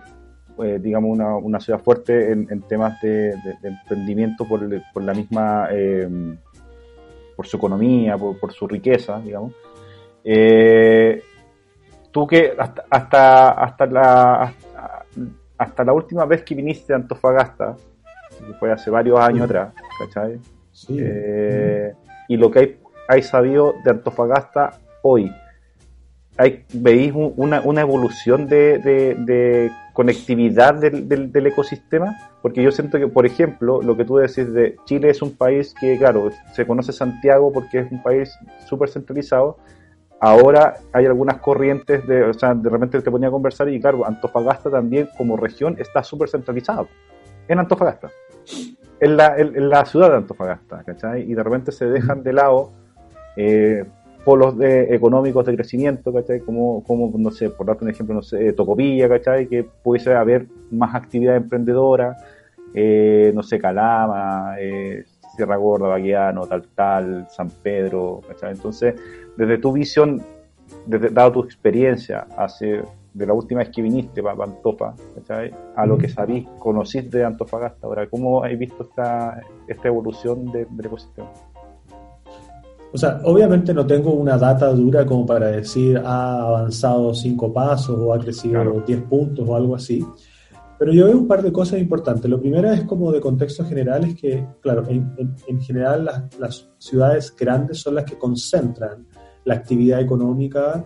[0.64, 4.62] eh, digamos, una, una, ciudad fuerte en, temas de, emprendimiento por,
[4.94, 6.08] por, la misma, eh,
[7.36, 9.54] por su economía, por, su riqueza, digamos.
[12.12, 14.54] Tú que hasta, hasta, hasta, la,
[15.58, 17.76] hasta, la última vez que viniste a Antofagasta,
[18.46, 20.40] que fue hace varios años atrás, ¿cachai?
[20.72, 21.00] Sí.
[22.28, 25.32] y lo que hay, hay sabido de Antofagasta hoy,
[26.38, 33.08] hay, ¿veis una, una evolución de, de conectividad del, del, ecosistema, porque yo siento que,
[33.08, 36.94] por ejemplo, lo que tú decís de Chile es un país que, claro, se conoce
[36.94, 38.32] Santiago porque es un país
[38.68, 39.58] súper centralizado,
[40.20, 44.06] ahora hay algunas corrientes de, o sea, de repente te ponía a conversar y claro,
[44.06, 46.88] Antofagasta también como región está súper centralizado,
[47.48, 48.12] en Antofagasta,
[49.00, 51.30] en la, en, la ciudad de Antofagasta, ¿cachai?
[51.30, 52.72] Y de repente se dejan de lado
[53.36, 53.86] eh,
[54.26, 56.40] polos de, económicos de crecimiento, ¿cachai?
[56.42, 59.48] Como, como, no sé, por darte un ejemplo, no sé, Tocopilla, ¿cachai?
[59.48, 62.18] Que pudiese haber más actividad emprendedora,
[62.74, 65.06] eh, no sé, Calama, eh,
[65.36, 68.52] Sierra Gorda, Baguiano, tal, tal, San Pedro, ¿cachai?
[68.54, 68.96] Entonces,
[69.38, 70.22] desde tu visión,
[70.86, 72.82] desde, dado tu experiencia hace
[73.18, 74.94] de la última vez que viniste para Antofa,
[75.76, 80.68] a lo que sabís, conocís de Antofagasta ahora, ¿cómo has visto esta, esta evolución del
[80.86, 81.32] ecosistema?
[82.94, 87.98] O sea, obviamente no tengo una data dura como para decir ha avanzado cinco pasos
[88.00, 90.06] o ha crecido 10 puntos o algo así,
[90.80, 92.30] pero yo veo un par de cosas importantes.
[92.30, 97.36] Lo primero es como de contexto general, es que, claro, en, general las, las, ciudades
[97.36, 99.08] grandes son las que concentran
[99.44, 100.86] la actividad económica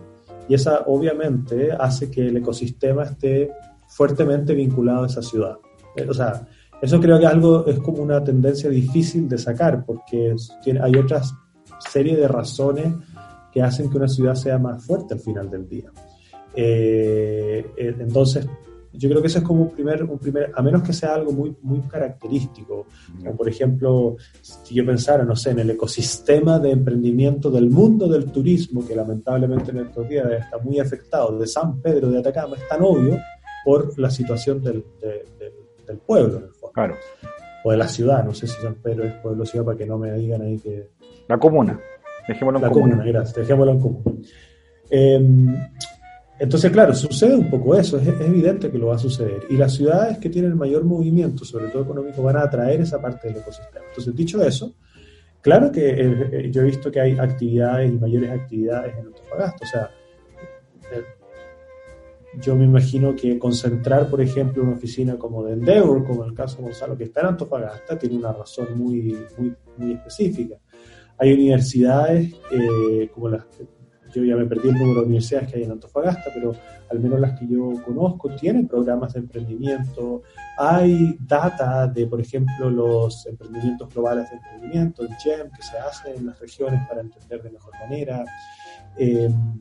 [0.52, 3.50] y esa obviamente hace que el ecosistema esté
[3.88, 5.56] fuertemente vinculado a esa ciudad.
[5.96, 6.46] Eh, o sea,
[6.82, 10.36] eso creo que algo es como una tendencia difícil de sacar porque
[10.78, 11.32] hay otras
[11.90, 12.92] serie de razones
[13.50, 15.90] que hacen que una ciudad sea más fuerte al final del día.
[16.54, 18.46] Eh, eh, entonces,
[18.92, 21.32] yo creo que eso es como un primer, un primer, a menos que sea algo
[21.32, 22.86] muy, muy característico,
[23.18, 28.08] como por ejemplo, si yo pensara, no sé, en el ecosistema de emprendimiento del mundo
[28.08, 32.56] del turismo, que lamentablemente en estos días está muy afectado, de San Pedro de Atacama,
[32.56, 33.18] es tan obvio
[33.64, 36.72] por la situación del, del pueblo, en el fondo.
[36.72, 36.96] Claro.
[37.64, 39.86] O de la ciudad, no sé si San Pedro es pueblo o ciudad, para que
[39.86, 40.90] no me digan ahí que
[41.28, 41.80] la comuna.
[42.28, 43.04] Dejémoslo en la comuna.
[43.04, 43.36] gracias.
[43.36, 44.12] Dejémoslo en comuna.
[44.90, 45.56] Em,
[46.42, 49.46] entonces, claro, sucede un poco eso, es, evidente que lo va a suceder.
[49.48, 53.00] Y las ciudades que tienen el mayor movimiento, sobre todo económico, van a atraer esa
[53.00, 53.84] parte del ecosistema.
[53.88, 54.74] Entonces, dicho eso,
[55.40, 59.64] claro que eh, eh, yo he visto que hay actividades y mayores actividades en Antofagasta.
[59.64, 59.90] O sea,
[60.90, 61.04] eh,
[62.40, 66.56] yo me imagino que concentrar, por ejemplo, una oficina como de Endeavor, como el caso
[66.56, 70.56] de Gonzalo, que está en Antofagasta, tiene una razón muy, muy, muy específica.
[71.18, 72.34] Hay universidades,
[73.14, 73.44] como las
[74.14, 76.52] yo ya me perdí el número de universidades que hay en Antofagasta, pero
[76.90, 80.22] al menos las que yo conozco tienen programas de emprendimiento.
[80.58, 86.14] Hay data de, por ejemplo, los emprendimientos globales de emprendimiento, el GEM, que se hace
[86.14, 88.24] en las regiones para entender de mejor manera.
[88.98, 89.60] Em,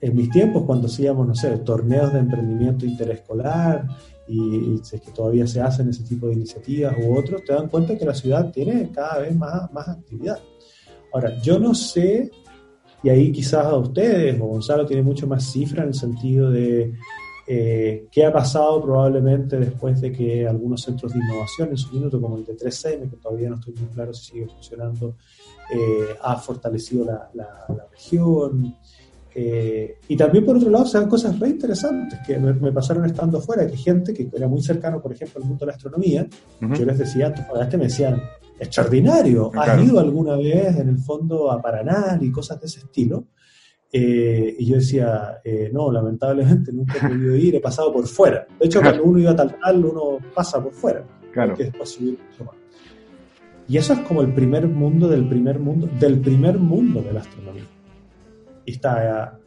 [0.00, 3.86] en mis tiempos, cuando hacíamos, no sé, torneos de emprendimiento interescolar
[4.28, 7.96] y, sé que todavía se hacen ese tipo de iniciativas u otros, te dan cuenta
[7.96, 10.38] que la ciudad tiene cada vez más, más actividad.
[11.12, 12.30] Ahora, yo no sé,
[13.06, 16.92] y ahí quizás a ustedes, o Gonzalo tiene mucho más cifra en el sentido de
[17.46, 22.20] eh, qué ha pasado probablemente después de que algunos centros de innovación en su minuto,
[22.20, 25.14] como el de 3M, que todavía no estoy muy claro si sigue funcionando,
[25.70, 28.74] eh, ha fortalecido la, la, región.
[29.32, 33.38] Eh, y también por otro lado se dan cosas re interesantes que me, pasaron estando
[33.38, 36.26] afuera, que gente que era muy cercano, por ejemplo, al mundo de la astronomía,
[36.60, 38.20] yo les decía, me decían,
[38.58, 39.50] extraordinario.
[39.54, 43.26] ¿Has ido alguna vez en el fondo a Paraná y cosas de ese estilo?
[43.92, 48.46] Eh, y yo decía, eh, no, lamentablemente nunca he podido ir, he pasado por fuera.
[48.58, 51.04] De hecho, cuando uno iba a tal tal, uno pasa por fuera.
[51.32, 51.54] Claro.
[51.54, 52.54] Que es subir mucho más.
[53.68, 57.20] Y eso es como el primer mundo del primer mundo, del primer mundo de la
[57.20, 57.66] astronomía.
[58.64, 59.38] Y está a,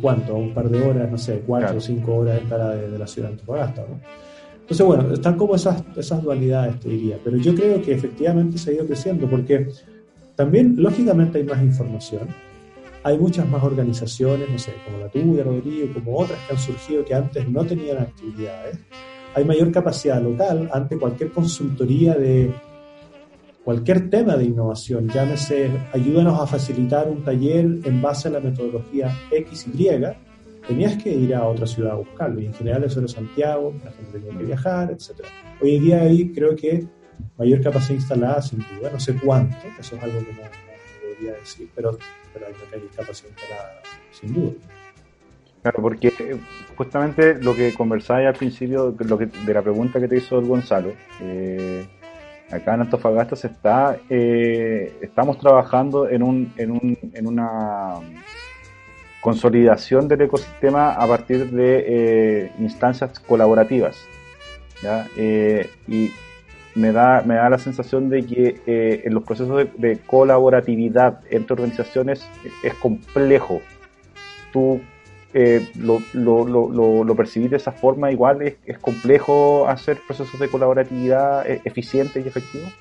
[0.00, 2.98] cuánto, a un par de horas, no sé, cuatro o cinco horas estará de, de,
[2.98, 4.00] la ciudad de Antofagasta, ¿no?
[4.70, 7.18] Entonces, bueno, están como esas, esas dualidades, te diría.
[7.24, 9.66] Pero yo creo que efectivamente se ha ido creciendo porque
[10.36, 12.28] también, lógicamente, hay más información.
[13.02, 17.04] Hay muchas más organizaciones, no sé, como la tuya, Rodrigo, como otras que han surgido
[17.04, 18.78] que antes no tenían actividades.
[19.34, 22.54] Hay mayor capacidad local ante cualquier consultoría de
[23.64, 29.12] cualquier tema de innovación, llámese, ayúdanos a facilitar un taller en base a la metodología
[29.32, 29.88] X, Y,
[30.66, 32.40] tenías que ir a otra ciudad a buscarlo.
[32.40, 35.24] Y en general eso era Santiago, la gente tenía que viajar, etc.
[35.60, 36.86] Hoy en día ahí creo que
[37.36, 40.42] mayor capacidad instalada, sin duda, no sé cuánto, eso es algo que no,
[41.02, 41.96] debería decir, pero,
[42.32, 42.52] pero hay
[42.96, 44.52] capacidad instalada, sin duda.
[45.62, 46.38] Claro, porque
[46.74, 50.46] justamente lo que conversáis al principio lo que, de la pregunta que te hizo el
[50.46, 51.86] Gonzalo, eh,
[52.50, 58.00] acá en Antofagasta se está, eh, estamos trabajando en, un, en, un, en una
[59.20, 63.96] consolidación del ecosistema a partir de eh, instancias colaborativas.
[64.82, 65.06] ¿ya?
[65.16, 66.10] Eh, y
[66.74, 71.54] me da, me da la sensación de que eh, en los procesos de, colaboratividad entre
[71.54, 72.26] organizaciones
[72.62, 73.60] es complejo.
[74.52, 74.80] Tú
[75.76, 80.48] lo, lo, lo, lo, percibís de esa forma, igual es, es complejo hacer procesos de
[80.48, 82.72] colaboratividad eficientes y efectivos.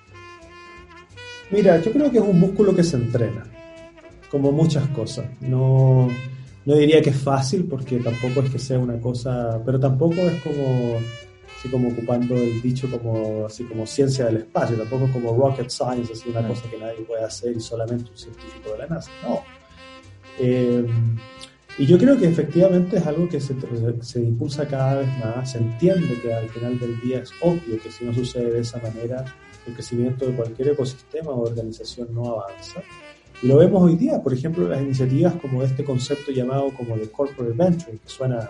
[1.52, 3.44] Mira, yo creo que es un músculo que se entrena
[4.30, 5.26] como muchas cosas.
[5.42, 6.08] No,
[6.66, 10.42] no diría que es fácil porque tampoco es que sea una cosa, pero tampoco es
[10.42, 10.98] como
[11.58, 15.70] así como ocupando el dicho como así como ciencia del espacio, tampoco es como rocket
[15.70, 19.12] science, así una cosa que nadie puede hacer y solamente un científico de la NASA.
[19.24, 19.42] No.
[20.40, 20.86] Eh,
[21.78, 23.56] y yo creo que efectivamente es algo que se,
[24.02, 27.92] se, impulsa cada vez más, se entiende que al final del día es obvio que
[27.92, 29.26] si no sucede de esa manera,
[29.66, 32.82] el crecimiento de cualquier ecosistema o organización no avanza.
[33.42, 37.10] Y lo vemos hoy día, por ejemplo, las iniciativas como este concepto llamado como de
[37.10, 38.50] corporate venture, que suena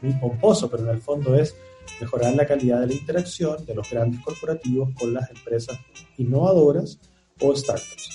[0.00, 1.54] muy pomposo, pero en el fondo es
[2.00, 5.78] mejorar la calidad de la interacción de los grandes corporativos con las empresas
[6.16, 6.98] innovadoras
[7.40, 8.10] o startups.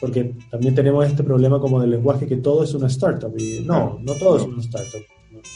[0.00, 3.32] Porque también tenemos este problema como del lenguaje que todo es una startup.
[3.38, 5.02] Y no, no todo es una startup.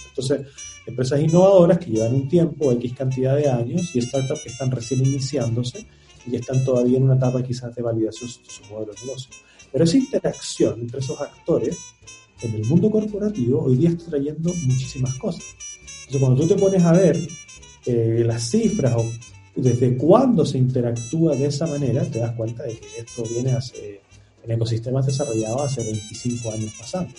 [0.08, 0.46] Entonces,
[0.86, 5.04] empresas innovadoras que llevan un tiempo, X cantidad de años, y startups que están recién
[5.04, 5.86] iniciándose
[6.26, 9.30] y que están todavía en una etapa quizás de validación de su modelo de negocio.
[9.74, 11.76] Pero esa interacción entre esos actores
[12.42, 15.42] en el mundo corporativo hoy día está trayendo muchísimas cosas.
[16.06, 17.18] Entonces, cuando tú te pones a ver
[17.86, 19.04] eh, las cifras o
[19.56, 24.00] desde cuándo se interactúa de esa manera, te das cuenta de que esto viene hace,
[24.44, 27.12] en ecosistemas desarrollados hace 25 años pasando.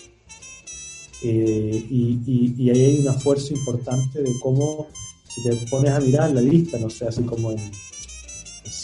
[1.24, 4.88] Eh, y, ahí hay un esfuerzo importante de cómo,
[5.28, 7.60] si te pones a mirar la lista, no sé, así como en,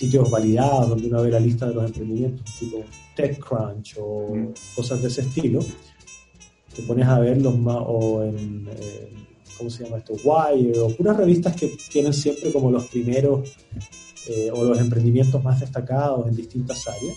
[0.02, 2.84] sitios validados donde uno ve la lista de los emprendimientos, tipo
[3.16, 4.54] TechCrunch o mm.
[4.76, 5.60] cosas de ese estilo,
[6.76, 8.68] te pones a verlos más, o en,
[9.58, 10.14] ¿cómo se llama esto?
[10.24, 13.58] Wire, o puras revistas que tienen siempre como los primeros
[14.28, 17.16] eh, o los emprendimientos más destacados en distintas áreas,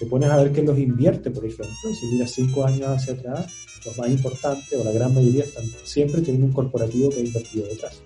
[0.00, 3.12] te pones a ver que los invierte, por ejemplo, y si miras cinco años hacia
[3.12, 3.52] atrás,
[3.84, 7.66] los más importantes, o la gran mayoría, están siempre tienen un corporativo que ha invertido
[7.66, 8.00] detrás.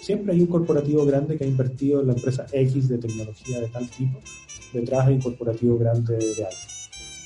[0.00, 3.68] Siempre hay un corporativo grande que ha invertido en la empresa X de tecnología de
[3.68, 4.18] tal tipo,
[4.72, 6.58] detrás hay un corporativo grande de algo.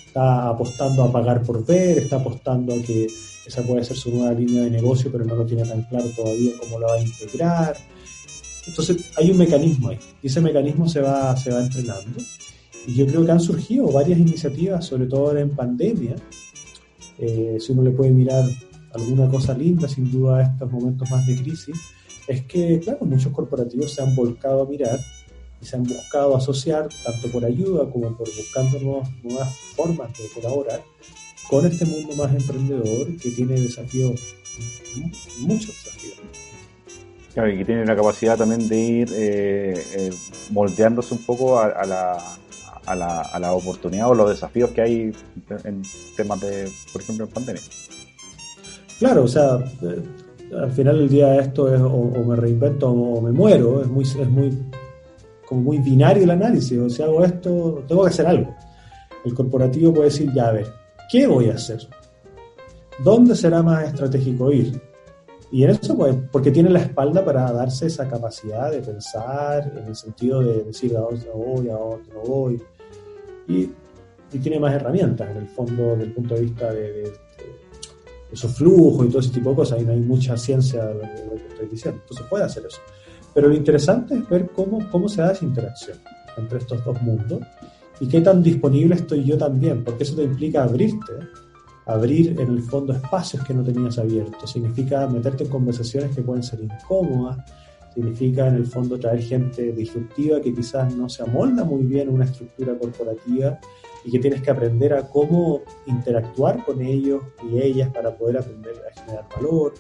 [0.07, 3.07] Está apostando a pagar por ver, está apostando a que
[3.47, 6.53] esa puede ser su nueva línea de negocio, pero no lo tiene tan claro todavía
[6.61, 7.77] cómo lo va a integrar.
[8.67, 12.19] Entonces hay un mecanismo ahí, y ese mecanismo se va, se va entrenando.
[12.87, 16.17] Y yo creo que han surgido varias iniciativas, sobre todo ahora en pandemia.
[17.19, 18.45] Eh, si uno le puede mirar
[18.93, 21.77] alguna cosa linda, sin duda, a estos momentos más de crisis,
[22.27, 24.99] es que, claro, muchos corporativos se han volcado a mirar
[25.61, 28.79] y se han buscado asociar, tanto por ayuda como por buscando
[29.23, 30.83] nuevas, formas de colaborar,
[31.49, 34.21] con este mundo más emprendedor que tiene desafíos,
[35.41, 36.19] muchos desafíos.
[37.35, 40.11] Claro, y que tiene la capacidad también de ir eh, eh,
[40.51, 42.17] moldeándose un poco a, la,
[42.87, 45.13] a, la, a la oportunidad o los desafíos que hay
[45.65, 45.83] en
[46.17, 47.63] temas de, por ejemplo, en pandemia.
[49.01, 50.03] Claro, o sea, eh,
[50.53, 54.31] al final del día esto es o, me reinvento o me muero, es muy, es
[54.31, 54.57] muy,
[55.47, 58.55] como muy binario el análisis, o si hago esto, tengo que hacer algo.
[59.25, 60.67] El corporativo puede decir, ya a ver,
[61.11, 61.81] ¿qué voy a hacer?
[63.03, 64.81] ¿Dónde será más estratégico ir?
[65.51, 69.87] Y en eso, pues, porque tiene la espalda para darse esa capacidad de pensar en
[69.87, 72.63] el sentido de decir a dónde voy, a dónde no voy.
[73.49, 73.71] Y,
[74.41, 77.13] tiene más herramientas en el fondo, desde el punto de vista de
[78.35, 81.01] esos flujos y todo ese tipo de cosas, y no hay mucha ciencia de lo
[81.01, 82.79] que, estoy diciendo, entonces puede hacer eso.
[83.33, 85.99] Pero lo interesante es ver cómo, cómo se da esa interacción.
[86.37, 87.41] entre estos dos mundos
[88.01, 91.13] y qué tan disponible estoy yo también, porque eso te implica abrirte,
[91.87, 96.43] abrir en el fondo espacios que no tenías abiertos, significa meterte en conversaciones que pueden
[96.43, 97.39] ser incómodas,
[97.95, 102.25] significa en el fondo traer gente disruptiva que quizás no se amolda muy bien una
[102.25, 103.59] estructura corporativa
[104.05, 108.75] y que tienes que aprender a cómo interactuar con ellos y ellas para poder aprender
[108.91, 109.75] a generar valor,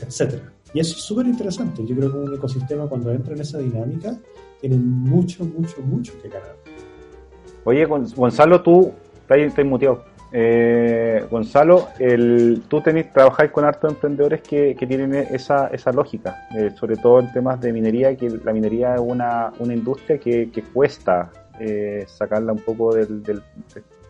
[0.00, 0.34] etc.
[0.72, 1.84] Y eso es súper interesante.
[1.84, 4.18] Yo creo que un ecosistema cuando entra en esa dinámica
[4.60, 6.56] tiene mucho, mucho, mucho que ganar.
[7.64, 8.92] Oye, Gonzalo, tú
[9.28, 10.09] estás muteado.
[10.32, 16.70] Eh, Gonzalo, el, tú tenés, trabajáis con hartos emprendedores que, tienen esa, esa lógica, eh,
[16.78, 21.30] sobre todo en temas de minería, que la minería es una, una industria que, cuesta
[21.58, 23.40] eh, sacarla un poco del, de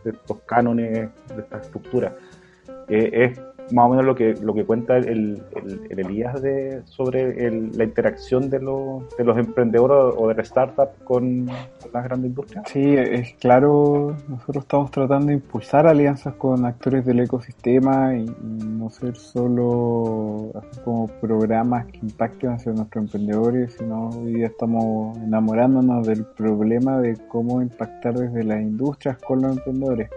[0.05, 2.15] estos cánones, de esta estructura.
[2.89, 3.39] es
[3.73, 5.43] más o menos lo que, lo que cuenta el,
[5.89, 10.93] el, Elías de, sobre la interacción de los, de los emprendedores o de las startups
[11.05, 11.47] con
[11.93, 12.65] las grandes industrias.
[12.69, 18.27] Sí, es claro, nosotros estamos tratando de impulsar alianzas con actores del ecosistema y,
[18.81, 20.53] no ser solo
[20.85, 27.17] como programas que impacten hacia nuestros emprendedores, sino hoy día estamos enamorándonos del problema de
[27.29, 30.11] cómo impactar desde las industrias con los emprendedores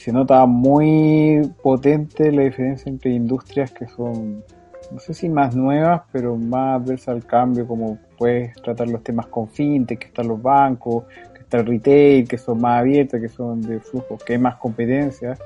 [0.00, 4.42] se nota muy potente la diferencia entre industrias que son,
[4.90, 9.26] no sé si más nuevas, pero más adversas al cambio, como puedes tratar los temas
[9.26, 13.28] con fintech, que están los bancos, que está el retail, que son más abiertas, que
[13.28, 15.36] son de flujos, que hay más competencia,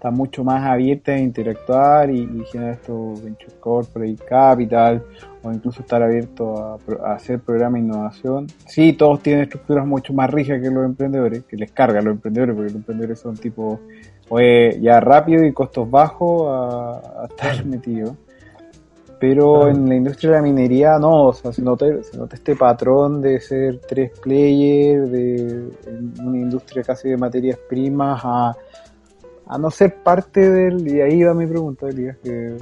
[0.00, 5.04] está mucho más abierta a interactuar y, generar estos venture corporate capital
[5.42, 8.46] o incluso estar abierto a, hacer programas de innovación.
[8.64, 12.14] Sí, todos tienen estructuras mucho más rígidas que los emprendedores, que les carga a los
[12.14, 13.78] emprendedores, porque los emprendedores son tipo
[14.80, 18.14] ya rápido y costos bajos a, estar metidos.
[19.18, 22.56] Pero en la industria de la minería no, o sea, se nota, se nota este
[22.56, 25.68] patrón de ser tres players, de
[26.24, 28.56] una industria casi de materias primas a
[29.50, 32.56] a no ser parte del, y ahí va mi pregunta, Elías, que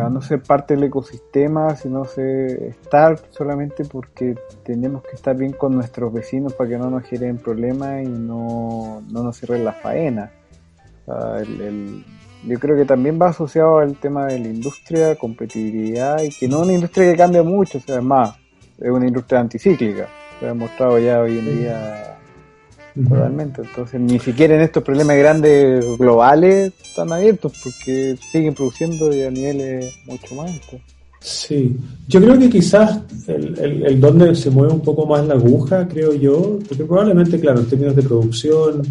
[0.00, 5.52] a no ser parte del ecosistema, sino se, estar solamente porque tenemos que estar bien
[5.52, 9.74] con nuestros vecinos para que no nos generen problemas y no, no nos cierren la
[9.74, 10.32] faena.
[11.06, 16.62] yo creo que también va asociado al tema de la industria, competitividad, y que no
[16.62, 18.36] es una industria que cambia mucho, o sea, es más,
[18.76, 20.08] es una industria anticíclica.
[20.40, 22.18] Se ha demostrado ya hoy en día
[22.94, 29.30] Totalmente, entonces ni siquiera en estos problemas grandes globales están abiertos porque siguen produciendo a
[29.30, 30.80] niveles mucho más altos.
[31.18, 31.74] Sí,
[32.06, 36.14] yo creo que quizás el, el, donde se mueve un poco más la aguja, creo
[36.14, 38.82] yo, porque probablemente, claro, en términos de producción,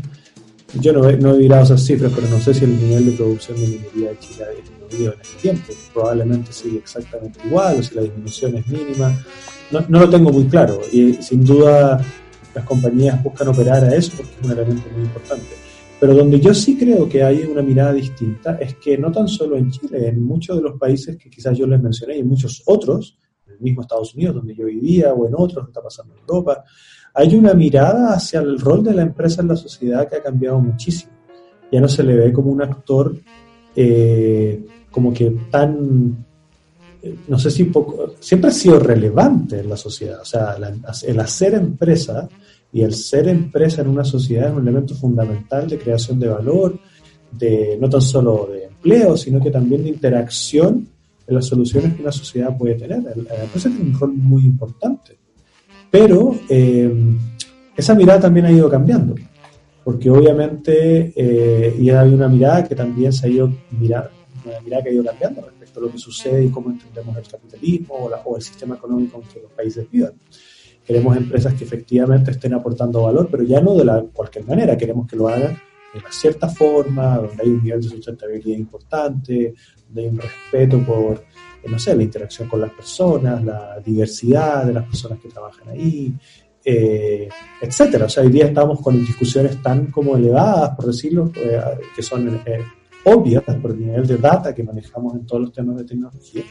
[0.82, 3.12] yo no he, no he mirado esas cifras, pero no sé si el nivel de
[3.14, 5.74] producción de minería de Chile ha disminuido en ese tiempo.
[5.94, 9.18] Probablemente sigue exactamente igual, o si la disminución es mínima.
[9.72, 12.04] No, no lo tengo muy claro y sin duda
[12.54, 15.48] las compañías buscan operar a eso porque es un elemento muy importante.
[16.00, 19.56] Pero donde yo sí creo que hay una mirada distinta es que no tan solo
[19.56, 22.62] en Chile, en muchos de los países que quizás yo les mencioné y en muchos
[22.66, 26.14] otros, en el mismo Estados Unidos donde yo vivía o en otros que está pasando
[26.14, 26.64] en Europa,
[27.14, 30.60] hay una mirada hacia el rol de la empresa en la sociedad que ha cambiado
[30.60, 31.14] muchísimo.
[31.72, 33.16] Ya no se le ve como un actor
[33.76, 36.26] eh, como que tan
[37.28, 40.22] no sé si poco, siempre ha sido relevante en la sociedad.
[40.22, 40.56] O sea,
[41.06, 42.30] el hacer empresa
[42.74, 46.80] y el ser empresa en una sociedad es un elemento fundamental de creación de valor,
[47.32, 50.88] de no tan solo de empleo, sino que también de interacción
[51.26, 53.04] en las soluciones que una sociedad puede tener.
[53.04, 55.18] La empresa tiene un rol muy importante.
[55.90, 56.92] Pero eh,
[57.78, 59.14] esa mirada también ha ido cambiando,
[59.84, 64.10] porque obviamente, eh, y hay una mirada que también se ha ido mirando,
[64.46, 65.44] una mirada que ha ido cambiando
[65.80, 69.52] lo que sucede y cómo entendemos el capitalismo o, el sistema económico en que los
[69.52, 70.14] países viven.
[70.86, 75.08] Queremos empresas que efectivamente estén aportando valor, pero ya no de la cualquier manera, queremos
[75.08, 75.58] que lo hagan
[75.94, 79.54] de una cierta forma, donde hay un nivel de sustentabilidad importante,
[79.86, 81.24] donde hay un respeto por,
[81.64, 85.70] eh, no sé, la interacción con las personas, la diversidad de las personas que trabajan
[85.70, 86.14] ahí,
[86.66, 87.28] eh,
[87.62, 88.06] etcétera.
[88.06, 91.62] O sea, hoy día estamos con discusiones tan como elevadas, por decirlo, eh,
[91.96, 92.64] que son eh,
[93.06, 96.44] obvias por el nivel de data que manejamos en todos los temas de tecnología,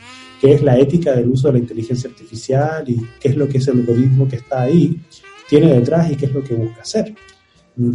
[0.43, 3.59] que es la ética del uso de la inteligencia artificial y qué es lo que
[3.59, 5.01] ese algoritmo que está ahí
[5.49, 7.15] tiene detrás y qué es lo que busca hacer.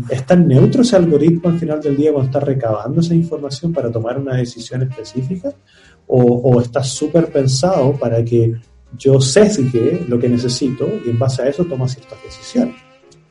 [0.10, 3.92] ¿Es tan neutro ese algoritmo al final del día cuando está recabando esa información para
[3.92, 5.54] tomar una decisión específica?
[6.08, 8.54] ¿O, o está súper pensado para que
[8.98, 12.76] yo sesgue lo que necesito y en base a eso toma ciertas decisiones?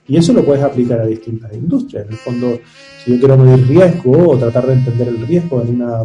[0.06, 2.04] Y eso lo puedes aplicar a distintas industrias.
[2.04, 2.60] En el fondo,
[3.02, 6.04] si yo quiero medir riesgo o tratar de entender el riesgo en una,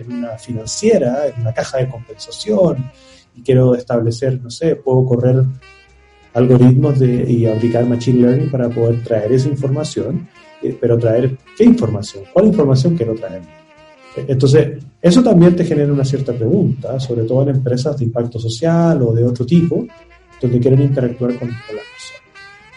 [0.00, 2.90] en una financiera, en una caja de compensación,
[3.34, 5.44] y quiero establecer, no sé, puedo correr
[6.34, 10.28] algoritmos de, y aplicar Machine Learning para poder traer esa información,
[10.62, 13.42] eh, pero traer qué información, cuál información quiero traer.
[14.16, 19.00] Entonces, eso también te genera una cierta pregunta, sobre todo en empresas de impacto social
[19.02, 19.86] o de otro tipo,
[20.40, 22.19] donde quieren interactuar con, las personas.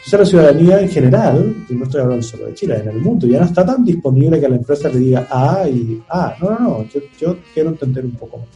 [0.05, 3.25] Entonces, la ciudadanía en general, y no estoy hablando solo de Chile, en el mundo,
[3.25, 6.35] ya no está tan disponible que la empresa le diga A y A.
[6.41, 8.47] No, no, no, yo, yo quiero entender un poco más.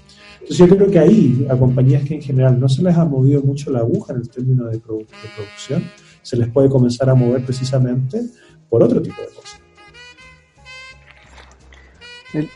[0.50, 3.42] Entonces yo creo que ahí, a compañías que en general no se les ha movido
[3.42, 5.84] mucho la aguja en el término de, producción,
[6.22, 8.22] se les puede comenzar a mover precisamente
[8.70, 9.62] por otro tipo de cosas.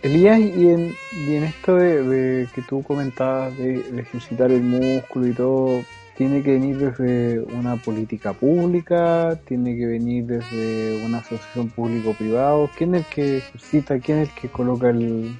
[0.03, 0.93] Elías, y en,
[1.27, 5.81] y en esto de, que tú comentabas de, ejercitar el músculo y todo,
[6.17, 9.39] ¿tiene que venir desde una política pública?
[9.45, 12.69] ¿Tiene que venir desde una asociación público-privado?
[12.77, 13.99] ¿Quién es el que ejercita?
[13.99, 15.35] ¿Quién es el que coloca el,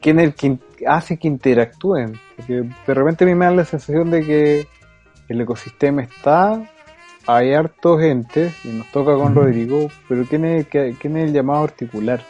[0.00, 2.14] quién es el que hace que interactúen.
[2.36, 4.66] Porque de repente a mí me da la sensación de que
[5.28, 6.62] el ecosistema está,
[7.26, 11.64] hay harto gente, y nos toca con Rodrigo, pero ¿quién es, quién es el llamado
[11.64, 12.20] articular?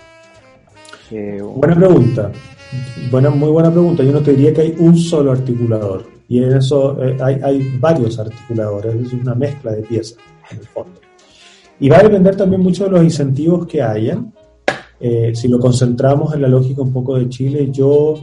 [1.10, 2.32] Eh, buena pregunta.
[3.10, 4.02] Buena, muy buena pregunta.
[4.02, 6.06] Yo no te diría que hay un solo articulador.
[6.32, 10.18] Y en eso eh, hay, hay varios articuladores, es una mezcla de piezas
[10.50, 11.00] en el fondo.
[11.78, 14.32] Y va a depender también mucho de los incentivos que hayan
[15.04, 18.14] eh, si lo concentramos en la lógica un poco de Chile, yo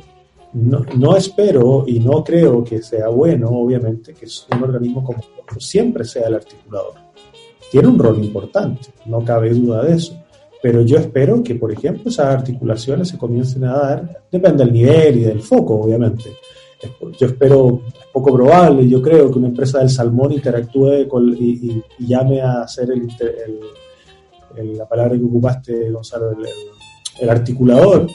[0.53, 5.21] no, espero y no creo que sea bueno, obviamente, que un organismo como
[5.59, 6.93] siempre sea el articulador.
[7.69, 10.17] Tiene un rol importante, no cabe duda de eso.
[10.63, 15.17] Pero yo espero que, por ejemplo, esas articulaciones se comiencen a dar, depende del nivel
[15.17, 16.29] y del foco, obviamente.
[17.19, 21.07] Yo espero, es poco probable, yo creo que una empresa del salmón interactúe
[21.37, 23.59] y, llame a hacer el, el
[24.65, 26.31] la palabra que ocupaste, Gonzalo,
[27.19, 28.07] el, articulador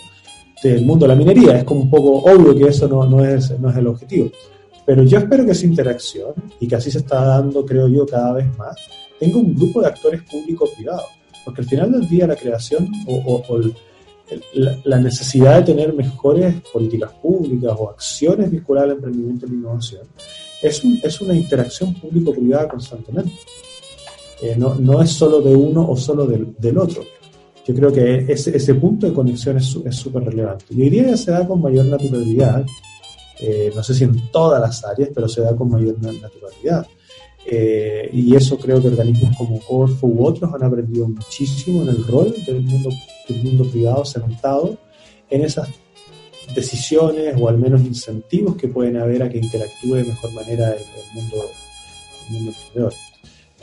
[0.63, 1.59] del mundo de la minería.
[1.59, 4.31] Es como un poco obvio que eso no, no, es, no es el objetivo.
[4.87, 8.35] Pero yo espero que esa interacción, y que así se está dando, creo yo, cada
[8.35, 8.77] vez más,
[9.19, 11.07] tenga un grupo de actores públicos privados.
[11.45, 13.43] Porque al final del día la creación o,
[14.85, 20.03] la, necesidad de tener mejores políticas públicas o acciones vinculadas al emprendimiento y la innovación
[20.63, 23.33] es, es una interacción público-privada constantemente.
[24.43, 27.05] Eh, no, no, es solo de uno o solo del, del otro.
[27.67, 30.67] Yo creo que ese, ese punto de conexión es súper relevante.
[30.71, 32.65] Y hoy día se da con mayor naturalidad,
[33.41, 36.87] eh, no sé si en todas las áreas, pero se da con mayor naturalidad.
[37.47, 42.07] Eh, y eso creo que organismos como Corfo u otros han aprendido muchísimo en el
[42.07, 42.91] rol del mundo,
[43.29, 44.79] del mundo privado sentado
[45.29, 45.69] en esas
[46.55, 50.81] decisiones o al menos incentivos que pueden haber a que interactúe de mejor manera el,
[50.83, 51.51] el mundo,
[52.31, 52.95] emprendedor.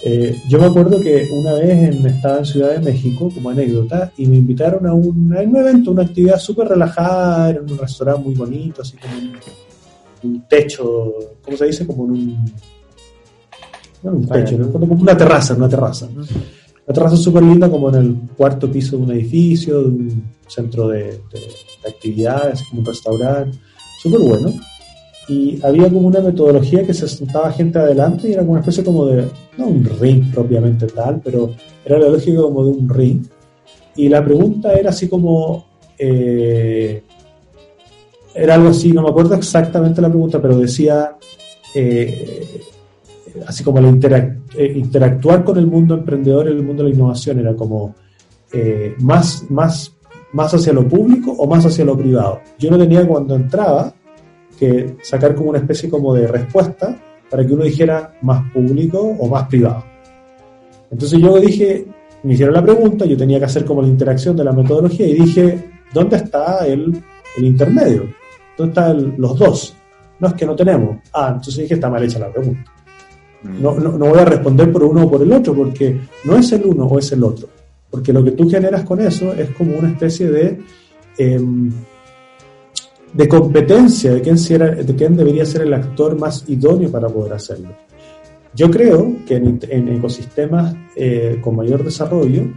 [0.03, 4.25] Eh, yo me acuerdo que una vez estaba en Ciudad de México, como anécdota, y
[4.25, 8.97] me invitaron a un, evento, una actividad súper relajada, en un restaurante muy bonito, así
[8.97, 9.13] como
[10.23, 11.85] un, techo, ¿cómo se dice?
[11.85, 12.53] Como en un...
[14.03, 16.07] No, un techo, como una terraza, una terraza.
[16.07, 20.87] Una terraza súper linda, como en el cuarto piso de un edificio, de un centro
[20.87, 23.57] de, de actividades, como un restaurante,
[24.01, 24.53] súper bueno.
[25.27, 28.83] Y había como una metodología que se sentaba gente adelante y era como una especie
[28.83, 29.27] como de,
[29.57, 31.51] no un ring propiamente tal, pero
[31.85, 33.23] era la lógica como de un ring.
[33.95, 35.65] Y la pregunta era así como,
[35.97, 37.03] eh,
[38.33, 41.15] era algo así, no me acuerdo exactamente la pregunta, pero decía,
[41.75, 42.61] eh,
[43.47, 43.99] así como el
[44.57, 47.95] eh, interactuar con el mundo emprendedor y el mundo de la innovación era como
[48.99, 49.95] más, más,
[50.33, 52.41] más hacia lo público o más hacia lo privado.
[52.59, 53.93] Yo no tenía cuando entraba,
[54.61, 56.95] que sacar como una especie como de respuesta
[57.31, 59.83] para que uno dijera más público o más privado.
[60.91, 61.87] Entonces yo dije,
[62.21, 65.13] me hicieron la pregunta, yo tenía que hacer como la interacción de la metodología y
[65.15, 67.01] dije, ¿dónde está el
[67.37, 68.13] intermedio?
[68.55, 69.75] ¿Dónde están los dos?
[70.19, 70.97] No es que no tenemos.
[71.11, 72.70] Ah, entonces dije, está mal hecha la pregunta.
[73.43, 76.85] No, voy a responder por uno o por el otro, porque no es el uno
[76.85, 77.47] o es el otro.
[77.89, 80.59] Porque lo que tú generas con eso es como una especie de
[81.17, 81.71] em,
[83.13, 87.69] de competencia de quién, de quién debería ser el actor más idóneo para poder hacerlo.
[88.53, 92.49] Yo creo que en, ecosistemas eh, con mayor desarrollo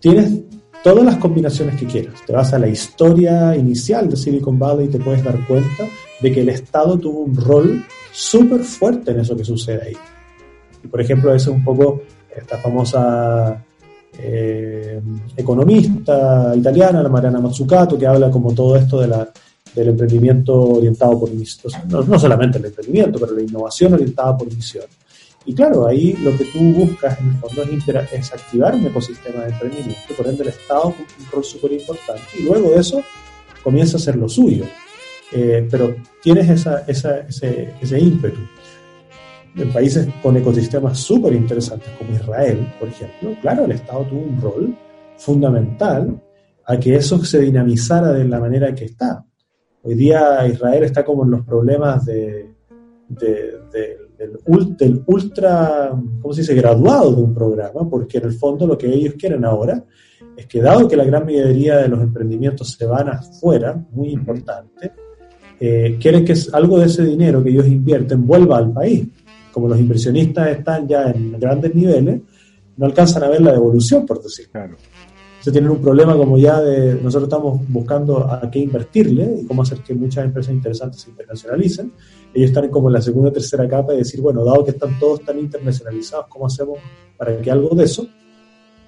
[0.00, 0.40] tienes
[0.82, 2.14] todas las combinaciones que quieras.
[2.26, 5.88] Te vas a la historia inicial de Silicon Valley y te puedes dar cuenta
[6.20, 9.96] de que el Estado tuvo un rol súper fuerte en eso que sucede ahí.
[10.82, 12.02] Y por ejemplo, eso es un poco
[12.34, 13.62] esta famosa
[14.18, 15.00] eh,
[15.36, 21.72] economista italiana, la Mariana Mazzucato, que habla como todo esto del emprendimiento orientado por misión.
[21.88, 24.84] No, solamente el emprendimiento, pero la innovación orientada por misión.
[25.44, 29.42] Y claro, ahí lo que tú buscas en el fondo es, es activar un ecosistema
[29.42, 33.02] de emprendimiento, por ende el Estado un rol súper importante y luego de eso
[33.64, 34.64] comienza a ser lo suyo.
[35.32, 38.40] Eh, pero tienes esa, esa, ese, ese ímpetu.
[39.56, 44.40] En países con ecosistemas súper interesantes como Israel, por ejemplo, claro, el Estado tuvo un
[44.40, 44.76] rol
[45.18, 46.20] fundamental
[46.66, 49.24] a que eso se dinamizara de la manera que está.
[49.82, 52.50] Hoy día Israel está como en los problemas de,
[53.08, 55.90] del, ultra,
[56.20, 59.44] ¿cómo se dice?, graduado de un programa, porque en el fondo lo que ellos quieren
[59.44, 59.84] ahora
[60.36, 64.92] es que dado que la gran mayoría de los emprendimientos se van afuera, muy importante,
[65.60, 69.06] eh, quieren que algo de ese dinero que ellos invierten vuelva al país.
[69.52, 72.20] Como los inversionistas están ya en grandes niveles,
[72.76, 74.48] no alcanzan a ver la devolución, por decir.
[74.50, 74.76] Claro.
[75.42, 79.62] Entonces tienen un problema como ya de, nosotros estamos buscando a qué invertirle y cómo
[79.62, 81.92] hacer que muchas empresas interesantes se internacionalicen.
[82.32, 84.96] Ellos están como en la segunda o tercera capa de decir, bueno, dado que están
[85.00, 86.78] todos tan internacionalizados, ¿cómo hacemos
[87.16, 88.06] para que algo de eso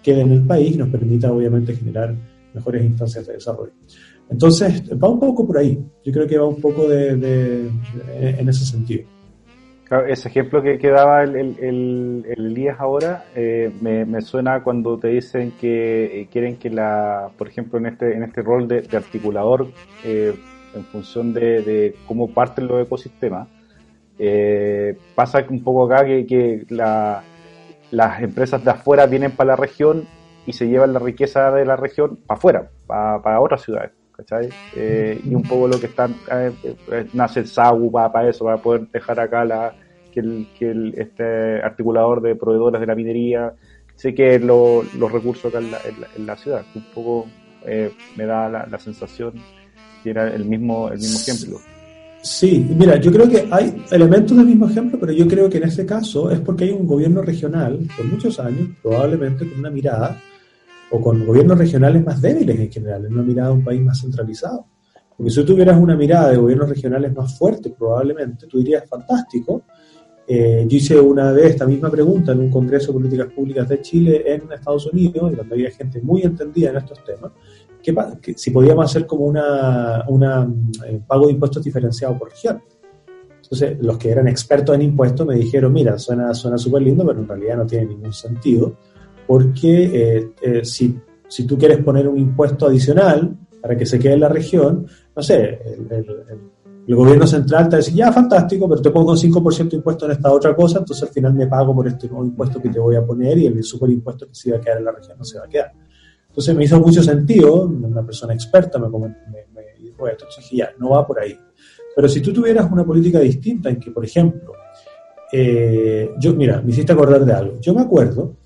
[0.00, 2.14] quede en el país y nos permita obviamente generar
[2.54, 3.72] mejores instancias de desarrollo?
[4.30, 5.84] Entonces, va un poco por ahí.
[6.04, 7.68] Yo creo que va un poco de,
[8.20, 9.08] en ese sentido.
[10.02, 15.52] Ese ejemplo que, que daba el, el, Elías ahora eh, me, suena cuando te dicen
[15.60, 19.68] que eh, quieren que la, por ejemplo, en este, en este rol de, articulador,
[20.04, 20.34] eh,
[20.74, 23.48] en función de, cómo parten los ecosistemas,
[25.14, 30.06] pasa un poco acá que, que las empresas de afuera vienen para la región
[30.46, 33.92] y se llevan la riqueza de la región para afuera, para, para otras ciudades.
[34.16, 34.48] ¿cachai?
[34.76, 36.52] Eh, y un poco lo que están, eh,
[36.92, 39.74] eh, nace el SAGU para, eso, para poder dejar acá la,
[40.14, 43.52] que, el, que el, este articulador de proveedores de la minería
[43.96, 45.58] sé que los recursos acá
[46.16, 46.62] en la, ciudad.
[46.74, 47.26] Un poco
[48.16, 49.34] me da la, sensación
[50.02, 51.60] que era el mismo, el mismo ejemplo.
[52.22, 55.64] Sí, mira, yo creo que hay elementos del mismo ejemplo, pero yo creo que en
[55.64, 60.18] este caso es porque hay un gobierno regional por muchos años, probablemente con una mirada
[60.90, 64.00] o con gobiernos regionales más débiles en general, en una mirada de un país más
[64.00, 64.64] centralizado.
[65.16, 69.62] Porque si tú tuvieras una mirada de gobiernos regionales más fuerte, probablemente tú dirías, fantástico.
[70.26, 73.80] Eh, yo hice una vez esta misma pregunta en un Congreso de Políticas Públicas de
[73.80, 77.32] Chile en Estados Unidos, y donde había gente muy entendida en estos temas,
[77.82, 80.50] que, si podíamos hacer como una, una
[80.86, 82.62] eh, pago de impuestos diferenciado por región.
[83.42, 87.28] Entonces, los que eran expertos en impuestos me dijeron, mira, suena súper lindo, pero en
[87.28, 88.74] realidad no tiene ningún sentido
[89.26, 90.98] porque eh, eh, si,
[91.28, 95.22] si, tú quieres poner un impuesto adicional para que se quede en la región, no
[95.22, 96.06] sé, el,
[96.86, 100.30] gobierno central te dice, ya, fantástico, pero te pongo un 5% de impuesto en esta
[100.30, 103.04] otra cosa, entonces al final me pago por este nuevo impuesto que te voy a
[103.04, 105.46] poner y el superimpuesto que se iba a quedar en la región no se va
[105.46, 105.72] a quedar.
[106.28, 110.70] Entonces me hizo mucho sentido, una persona experta me, me, dijo esto, entonces dije, ya,
[110.78, 111.38] no va por ahí.
[111.94, 114.52] Pero si tú tuvieras una política distinta en que, por ejemplo,
[115.32, 117.60] eh, yo, mira, me hiciste acordar de algo.
[117.60, 118.36] Yo me acuerdo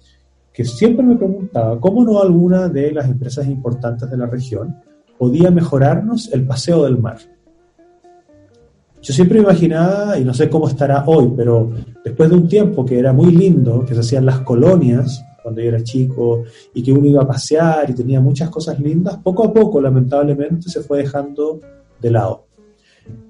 [0.52, 4.76] que siempre me preguntaba cómo no alguna de las empresas importantes de la región
[5.18, 7.18] podía mejorarnos el paseo del mar.
[9.00, 11.70] Yo siempre imaginaba, y no sé cómo estará hoy, pero
[12.04, 15.68] después de un tiempo que era muy lindo, que se hacían las colonias, cuando yo
[15.68, 16.44] era chico,
[16.74, 20.68] y que uno iba a pasear y tenía muchas cosas lindas, poco a poco, lamentablemente,
[20.68, 21.60] se fue dejando
[22.00, 22.46] de lado.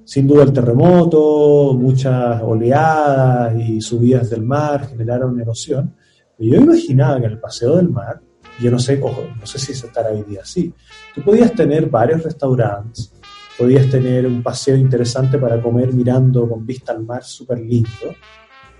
[0.04, 5.94] Sin duda el terremoto, muchas oleadas y subidas del mar generaron erosión,
[6.38, 8.20] yo imaginaba que en el Paseo del Mar,
[8.60, 10.72] yo no sé, ojo, no sé si se estará hoy día así,
[11.14, 13.12] tú podías tener varios restaurantes,
[13.58, 18.14] podías tener un paseo interesante para comer mirando con vista al mar súper lindo.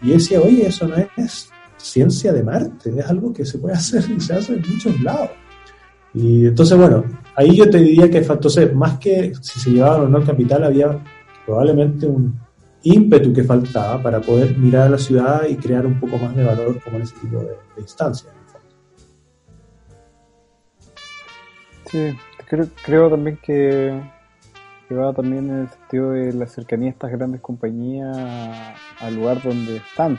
[0.01, 3.75] Y yo decía, oye, eso no es ciencia de Marte, es algo que se puede
[3.75, 5.31] hacer y se hace en muchos lados.
[6.15, 7.05] Y entonces, bueno,
[7.35, 10.65] ahí yo te diría que, entonces, más que si se llevaban o no al capital,
[10.65, 11.03] había
[11.45, 12.39] probablemente un,
[12.83, 16.45] ímpetu que faltaba para poder mirar a la ciudad y crear un poco más de
[16.45, 18.33] valor como en ese tipo de, instancias.
[21.91, 22.15] Sí,
[22.85, 23.99] creo, también que,
[24.95, 28.17] va también en el sentido de la cercanía de estas grandes compañías
[29.01, 30.19] al lugar donde están.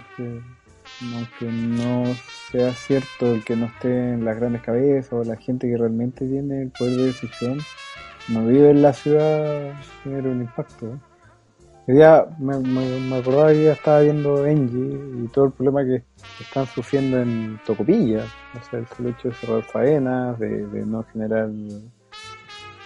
[1.15, 2.05] aunque no
[2.51, 6.25] sea cierto el que no esté en las grandes cabezas o la gente que realmente
[6.25, 7.59] tiene el poder de decisión,
[8.27, 10.99] no vive en la ciudad, genera un impacto
[11.93, 16.03] día me, me, acordaba que ya estaba viendo Engie y todo el problema que
[16.39, 18.25] están sufriendo en Tocopilla.
[18.59, 21.49] O sea, el hecho de cerrar faenas, de, no generar.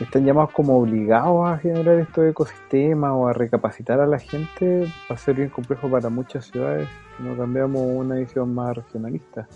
[0.04, 4.86] Están llamados como obligados a generar estos ecosistemas o a recapacitar a la gente.
[5.10, 9.48] Va a ser bien complejo para muchas ciudades si no cambiamos una visión más regionalista.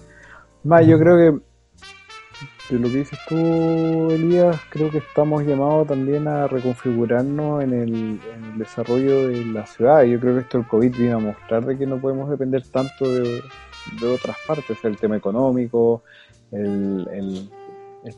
[0.64, 1.41] Más, yo creo que
[2.70, 3.36] de lo que dices tú,
[4.10, 8.20] Elías, creo que estamos llamados también a reconfigurarnos en el,
[8.58, 10.04] desarrollo de la ciudad.
[10.04, 13.10] Yo creo que esto el COVID vino a mostrar de que no podemos depender tanto
[13.10, 13.41] de,
[14.14, 16.04] otras partes, el tema económico,
[16.52, 17.50] el, el,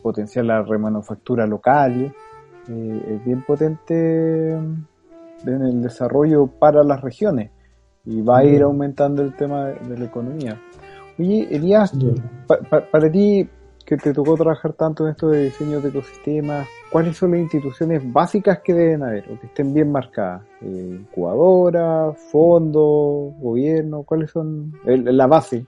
[0.01, 2.13] potencial la remanufactura local,
[2.69, 4.87] eh, es bien potente en
[5.45, 7.51] el desarrollo para las regiones.
[8.05, 10.59] y va a ir aumentando el tema de, la economía.
[11.19, 11.93] Oye, Elías,
[12.47, 13.47] para ti
[13.85, 18.01] que te tocó trabajar tanto en esto de diseño de ecosistemas, ¿cuáles son las instituciones
[18.13, 20.43] básicas que deben haber o que estén bien marcadas?
[20.61, 25.65] Eh, incubadora, fondo, gobierno, ¿cuáles son la base?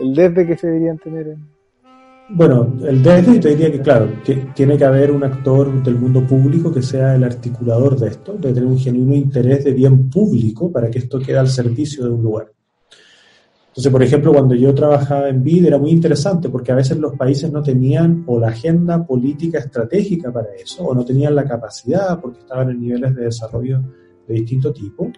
[0.00, 1.53] el, desde que se deberían tener en...
[2.30, 4.10] Bueno, el desde te diría que, claro,
[4.54, 8.54] tiene que haber un actor del mundo público que sea el articulador de esto, de
[8.54, 12.22] tener un genuino interés de bien público para que esto quede al servicio de un
[12.22, 12.50] lugar.
[13.68, 17.14] Entonces, por ejemplo, cuando yo trabajaba en BID era muy interesante porque a veces los
[17.14, 22.18] países no tenían o la agenda política estratégica para eso, o no tenían la capacidad
[22.20, 23.82] porque estaban en niveles de desarrollo
[24.26, 25.12] de distinto tipo,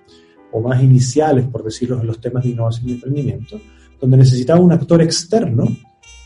[0.50, 3.60] o más iniciales, por decirlo, en los temas de innovación y emprendimiento,
[4.00, 5.68] donde necesitaba un actor externo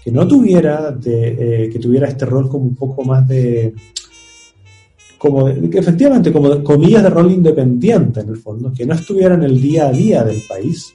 [0.02, 3.74] que no tuviera, de, eh, que tuviera este rol como un poco más de,
[5.18, 9.42] como efectivamente, como de, comillas de rol independiente en el fondo, que no estuviera en
[9.42, 10.94] el día a día del país,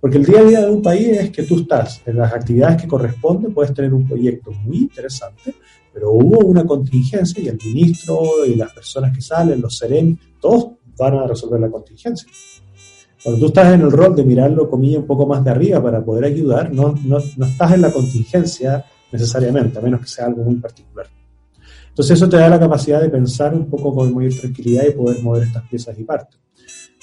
[0.00, 2.80] porque el día a día de un país es que tú estás en las actividades
[2.80, 5.54] que corresponden, puedes tener un proyecto muy interesante,
[5.92, 10.72] pero hubo una contingencia y el ministro y las personas que salen, los serem, todos
[10.96, 12.28] van a resolver la contingencia.
[13.24, 16.04] Cuando tú estás en el rol de mirarlo, comilla, un poco más de arriba para
[16.04, 20.42] poder ayudar, no, no, no estás en la contingencia necesariamente, a menos que sea algo
[20.44, 21.06] muy particular.
[21.88, 25.22] Entonces eso te da la capacidad de pensar un poco con mayor tranquilidad y poder
[25.22, 26.38] mover estas piezas y partes.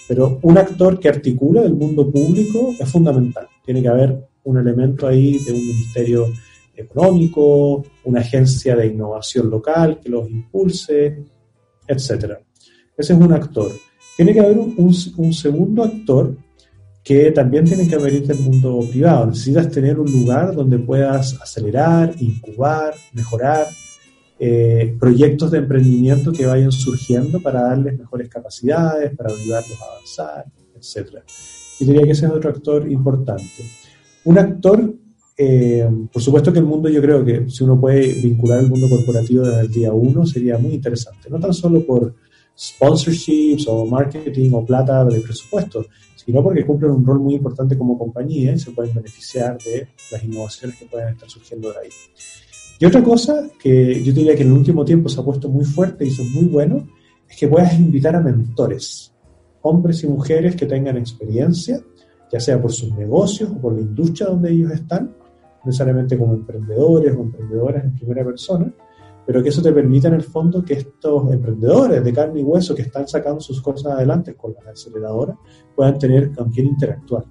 [0.07, 3.47] Pero un actor que articula el mundo público es fundamental.
[3.65, 6.27] Tiene que haber un elemento ahí de un ministerio
[6.75, 11.23] económico, una agencia de innovación local que los impulse,
[11.87, 12.37] etc.
[12.95, 13.71] Ese es un actor.
[14.15, 16.35] Tiene que haber un, segundo actor
[17.03, 19.27] que también tiene que venir del mundo privado.
[19.27, 23.67] Necesitas tener un lugar donde puedas acelerar, incubar, mejorar
[24.37, 30.45] eh, proyectos de emprendimiento que vayan surgiendo para darles mejores capacidades, para ayudarlos a avanzar,
[30.75, 31.23] etc.
[31.79, 33.63] Y diría que ese es otro actor importante.
[34.25, 34.93] Un actor,
[35.37, 38.87] eh, por supuesto que el mundo, yo creo que si uno puede vincular el mundo
[38.89, 42.13] corporativo desde el día uno, sería muy interesante, no tan solo por
[42.61, 45.85] sponsorships o marketing o plata de presupuesto,
[46.15, 50.23] sino porque cumplen un rol muy importante como compañía y se pueden beneficiar de las
[50.23, 51.89] innovaciones que pueden estar surgiendo de ahí.
[52.79, 55.65] Y otra cosa que yo diría que en el último tiempo se ha puesto muy
[55.65, 56.83] fuerte y son muy buenos,
[57.27, 59.11] es que puedas invitar a mentores,
[59.63, 61.81] hombres y mujeres que tengan experiencia,
[62.31, 65.15] ya sea por sus negocios o por la industria donde ellos están,
[65.63, 68.71] necesariamente como emprendedores o emprendedoras en primera persona,
[69.25, 72.75] pero que eso te permita en el fondo que estos emprendedores de carne y hueso
[72.75, 75.37] que están sacando sus cosas adelante con las aceleradoras
[75.75, 77.25] puedan tener con quién interactuar.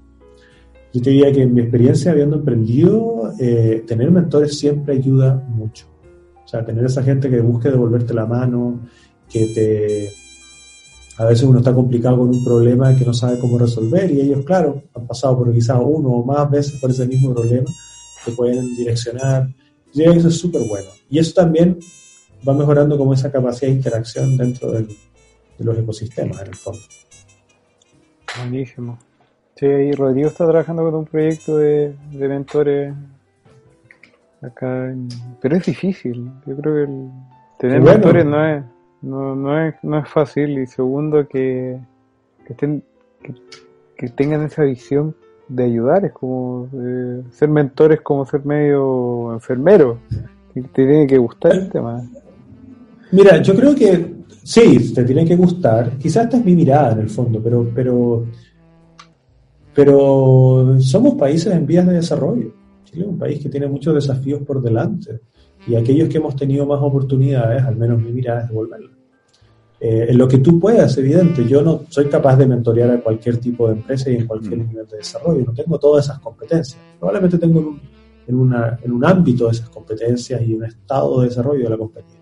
[0.93, 5.87] Yo te diría que en mi experiencia habiendo emprendido, eh, tener mentores siempre ayuda mucho.
[6.45, 8.81] O sea, tener esa gente que busque devolverte la mano,
[9.29, 10.11] que te...
[11.23, 14.45] A veces uno está complicado con un problema que no sabe cómo resolver y ellos,
[14.45, 17.69] claro, han pasado por quizás uno o más veces por ese mismo problema,
[18.25, 19.49] te pueden direccionar.
[19.93, 20.89] Yo que eso es súper bueno.
[21.09, 21.79] Y eso también
[22.49, 24.87] va mejorando como esa capacidad de interacción dentro de
[25.59, 26.81] los ecosistemas, en el fondo.
[28.39, 28.99] Buenísimo.
[29.57, 32.95] Sí, ahí Rodrigo está trabajando con un proyecto de, mentores
[34.41, 34.95] acá,
[35.41, 36.31] pero es difícil.
[36.47, 37.11] Yo creo que el,
[37.59, 38.65] tener mentores no es,
[39.03, 41.79] no, no, es, no es fácil y segundo que,
[42.47, 42.83] que estén,
[43.97, 45.15] que, tengan esa visión
[45.51, 49.99] de ayudar, es como eh, ser mentores como ser medio enfermero,
[50.55, 52.03] te tiene que gustar el tema.
[53.13, 57.01] Mira, yo creo que sí, te tiene que gustar, quizás esta es mi mirada en
[57.01, 58.25] el fondo, pero, pero
[59.75, 62.53] pero somos países en vías de desarrollo.
[62.85, 65.21] Chile es un país que tiene muchos desafíos por delante
[65.67, 69.00] y aquellos que hemos tenido más oportunidades, al menos mi mirada es devolverlas.
[69.83, 73.39] Eh, en lo que tú puedas, evidente, yo no soy capaz de mentorear a cualquier
[73.39, 74.69] tipo de empresa y en cualquier mm.
[74.69, 76.79] nivel de desarrollo, no tengo todas esas competencias.
[76.99, 77.81] Probablemente tengo en un,
[78.27, 81.79] en, una, en un ámbito de esas competencias y un estado de desarrollo de la
[81.79, 82.21] compañía.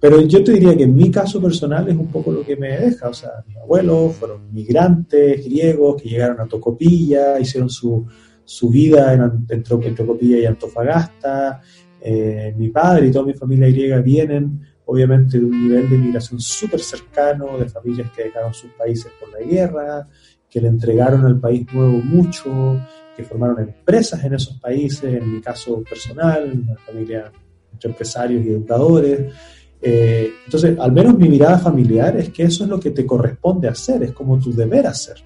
[0.00, 2.78] Pero yo te diría que en mi caso personal es un poco lo que me
[2.78, 3.08] deja.
[3.08, 8.06] O sea, mis abuelos fueron migrantes griegos que llegaron a Tocopilla, hicieron su,
[8.44, 11.60] su vida en, entre, Tocopilla y Antofagasta.
[12.00, 14.60] Eh, mi padre y toda mi familia griega vienen,
[14.90, 19.30] obviamente, de un nivel de migración súper cercano, de familias que dejaron sus países por
[19.30, 20.08] la guerra,
[20.48, 22.80] que le entregaron al país nuevo mucho,
[23.14, 27.30] que formaron empresas en esos países, en mi caso personal, una familia
[27.70, 29.34] entre empresarios y educadores.
[29.82, 33.68] Eh, entonces, al menos mi mirada familiar es que eso es lo que te corresponde
[33.68, 35.16] hacer, es como tu deber hacer.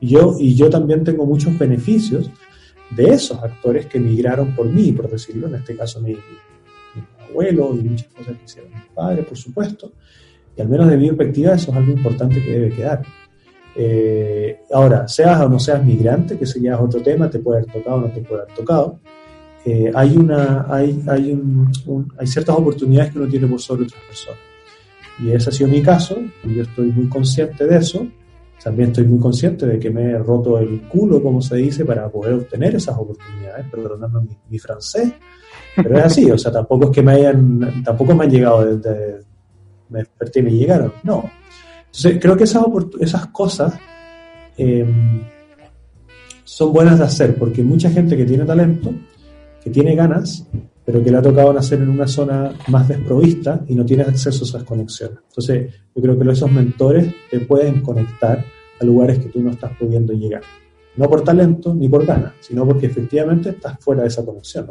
[0.00, 2.30] Y yo, y yo también tengo muchos beneficios
[2.90, 6.16] de esos actores que emigraron por mí, por decirlo, en este caso mi,
[7.30, 9.92] abuelo y muchas cosas que hicieron mi padre, por supuesto.
[10.56, 13.02] Y al menos de mi perspectiva eso es algo importante que debe quedar.
[13.76, 17.60] Eh, ahora, seas o no seas migrante, que ese ya es otro tema, te puede
[17.60, 18.98] haber tocado o no te puede haber tocado.
[19.64, 24.02] Eh, hay, una, hay, hay, un, hay ciertas oportunidades que uno tiene por sobre otras
[24.04, 24.40] personas.
[25.18, 28.06] Y ese ha sido mi caso, y yo estoy muy consciente de eso.
[28.62, 32.08] También estoy muy consciente de que me he roto el culo, como se dice, para
[32.10, 35.12] poder obtener esas oportunidades, perdonando mi, mi francés.
[35.76, 39.20] Pero es así, o sea, tampoco es que me hayan, tampoco me han llegado desde,
[39.88, 41.30] me desperté y me llegaron, no.
[41.86, 42.64] Entonces, creo que esas,
[43.00, 43.74] esas cosas
[44.56, 44.86] eh,
[46.44, 48.92] son buenas de hacer, porque mucha gente que tiene talento,
[49.62, 50.46] que tiene ganas,
[50.84, 54.44] pero que le ha tocado nacer en una zona más desprovista y no tiene acceso
[54.44, 55.18] a esas conexiones.
[55.28, 58.44] Entonces, yo creo que esos mentores te pueden conectar
[58.80, 60.42] a lugares que tú no estás pudiendo llegar.
[60.96, 64.66] No por talento ni por ganas, sino porque efectivamente estás fuera de esa conexión.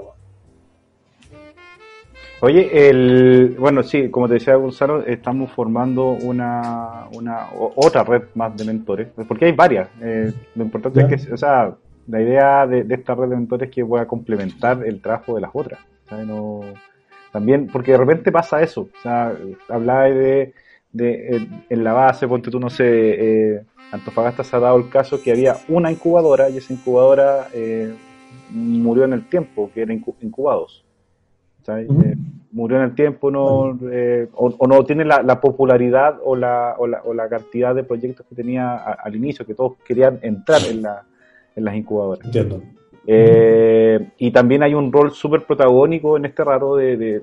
[2.41, 8.55] Oye, el, bueno, sí, como te decía Gonzalo, estamos formando una, una otra red más
[8.55, 9.89] de mentores, porque hay varias.
[10.01, 11.75] Eh, lo importante es que, o sea,
[12.07, 15.51] la idea de, esta red de mentores es que pueda complementar el trabajo de las
[15.53, 15.81] otras.
[16.25, 16.61] No,
[17.33, 18.81] también, porque de repente pasa eso.
[18.97, 19.33] O sea,
[19.67, 20.53] hablaba de,
[20.93, 23.61] de, en la base, ponte tú, no sé, eh,
[23.91, 27.93] Antofagasta se ha dado el caso que había una incubadora y esa incubadora eh,
[28.49, 30.85] murió en el tiempo, que eran incubados.
[31.67, 32.15] Eh,
[32.51, 37.01] murió en el tiempo no, eh, o, no tiene la, popularidad o la, o, la,
[37.03, 41.03] o la, cantidad de proyectos que tenía al inicio, que todos querían entrar en, la,
[41.55, 42.25] en las incubadoras.
[42.25, 42.61] Entiendo.
[43.05, 47.19] Eh, y también hay un rol súper protagónico en este rato de, de,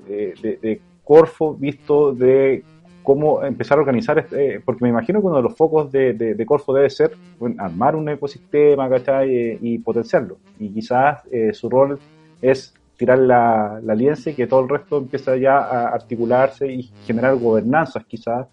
[0.61, 2.63] de, Corfo, visto de
[3.01, 6.73] cómo empezar a organizar, este, porque me imagino que uno de los focos de, Corfo
[6.73, 7.11] debe ser
[7.57, 9.57] armar un ecosistema, ¿cachai?
[9.61, 10.37] Y, potenciarlo.
[10.59, 11.23] Y quizás
[11.53, 11.97] su rol
[12.41, 17.35] es tirar la, la y que todo el resto empieza ya a articularse y generar
[17.35, 18.47] gobernanzas quizás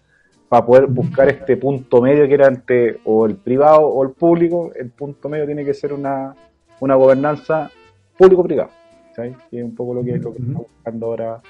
[0.47, 4.71] para poder buscar este punto medio que era entre o el privado o el público,
[4.75, 6.35] el punto medio tiene que ser una,
[6.79, 7.71] una gobernanza
[8.17, 8.69] público-privado,
[9.15, 9.35] ¿sabes?
[9.49, 11.41] Que es un poco lo que, lo que está buscando ahora,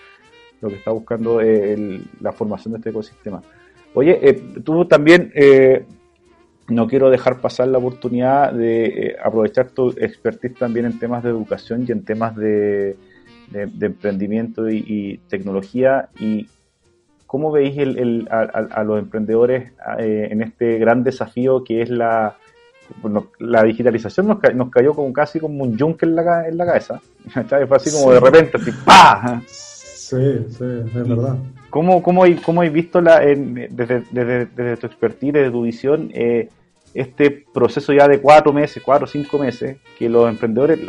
[0.61, 3.41] lo que está buscando eh, la formación de este ecosistema.
[3.93, 4.33] Oye, eh,
[4.63, 5.85] tú también eh,
[6.67, 11.29] no quiero dejar pasar la oportunidad de eh, aprovechar tu expertise también en temas de
[11.29, 12.97] educación y en temas de,
[13.53, 16.47] emprendimiento y, tecnología y
[17.27, 22.37] cómo veis el, a, los emprendedores eh, en este gran desafío que es la,
[23.39, 27.01] la digitalización nos, nos, cayó como casi como un yunque en la, en la cabeza.
[27.67, 29.41] Fue así como de repente, así ¡pah!
[29.47, 31.35] Sí, sí, es verdad.
[31.75, 33.67] ¿Cómo, cómo, cómo has visto la, desde,
[34.09, 36.47] desde, desde, tu expertise, desde tu visión, eh,
[36.93, 40.79] este proceso ya de cuatro meses, cuatro o cinco meses, que los emprendedores,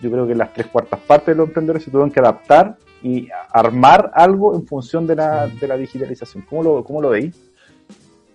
[0.00, 3.28] yo creo que las tres cuartas partes de los emprendedores se tuvieron que adaptar y
[3.52, 6.44] armar algo en función de la, de la digitalización.
[6.50, 7.40] ¿Cómo lo, cómo lo veis?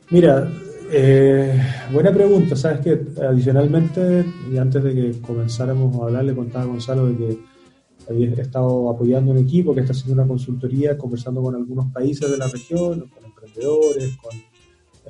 [0.09, 0.47] Mira,
[0.93, 2.55] eh, buena pregunta.
[2.55, 7.17] Sabes que adicionalmente, y antes de que comenzáramos a hablar, le contaba a Gonzalo de
[7.17, 7.39] que
[8.09, 12.37] había estado apoyando un equipo que está haciendo una consultoría, conversando con algunos países de
[12.37, 14.31] la región, con emprendedores, con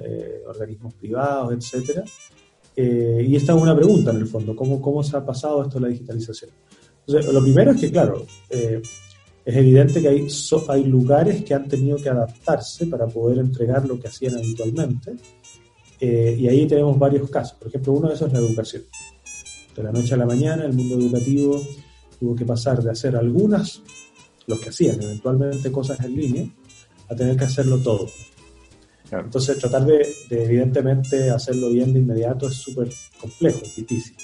[0.03, 2.03] eh, organismos privados, etcétera.
[2.75, 5.75] Eh, y esta es una pregunta en el fondo, ¿cómo, cómo se ha pasado esto
[5.79, 6.51] de la digitalización?
[7.05, 8.81] Entonces, lo primero es que, claro, eh,
[9.45, 10.27] es evidente que hay,
[10.67, 15.15] hay lugares que han tenido que adaptarse para poder entregar lo que hacían habitualmente.
[16.01, 17.57] y ahí tenemos varios casos.
[17.57, 18.83] Por ejemplo, uno de esos es la educación.
[19.75, 21.61] De la noche a la mañana, el mundo educativo
[22.19, 23.81] tuvo que pasar de hacer algunas,
[24.47, 26.49] los que hacían eventualmente cosas en línea,
[27.09, 28.07] a tener que hacerlo todo.
[29.11, 32.89] Entonces, tratar de, evidentemente hacerlo bien de inmediato es súper
[33.19, 34.15] complejo, es difícil.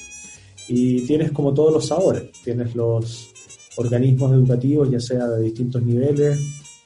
[0.67, 3.29] Y tienes como todos los sabores, tienes los
[3.77, 6.39] organismos educativos, ya sea de distintos niveles,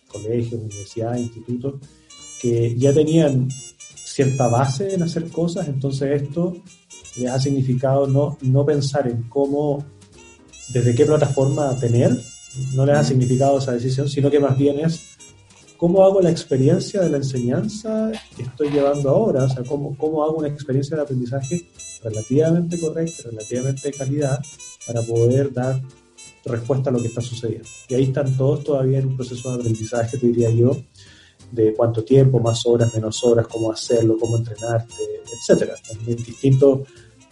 [0.07, 1.75] colegios, universidades, institutos,
[2.41, 6.55] que ya tenían cierta base en hacer cosas, entonces esto
[7.17, 9.85] les ha significado no, no pensar en cómo,
[10.69, 12.17] desde qué plataforma tener,
[12.73, 15.17] no les ha significado esa decisión, sino que más bien es
[15.77, 20.23] cómo hago la experiencia de la enseñanza que estoy llevando ahora, o sea, cómo, cómo
[20.23, 21.69] hago una experiencia de aprendizaje
[22.03, 24.39] relativamente correcta, relativamente de calidad,
[24.85, 25.81] para poder dar
[26.45, 27.67] respuesta a lo que está sucediendo.
[27.87, 30.75] Y ahí están todos todavía en un proceso de aprendizaje, te diría yo,
[31.51, 34.93] de cuánto tiempo, más horas, menos horas, cómo hacerlo, cómo entrenarte,
[35.33, 35.75] etcétera.
[35.89, 36.83] Es muy distinto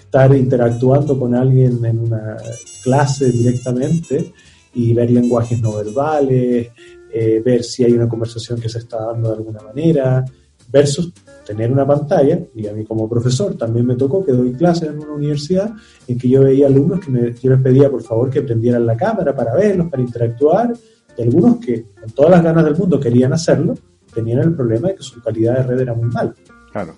[0.08, 2.38] estar interactuando con alguien en una
[2.82, 4.34] clase directamente
[4.74, 6.70] y ver lenguajes no verbales,
[7.14, 10.24] eh, ver si hay una conversación que se está dando de alguna manera,
[10.72, 11.14] versus
[11.46, 15.00] tener una pantalla, y a mí como profesor también me tocó que doy clases en
[15.00, 15.74] una universidad
[16.08, 18.96] en que yo veía alumnos que me, yo les pedía por favor que prendieran la
[18.96, 20.74] cámara para verlos, para interactuar,
[21.18, 23.76] y algunos que con todas las ganas del mundo querían hacerlo,
[24.14, 26.34] tenían el problema de que su calidad de red era muy mala.
[26.72, 26.94] Claro.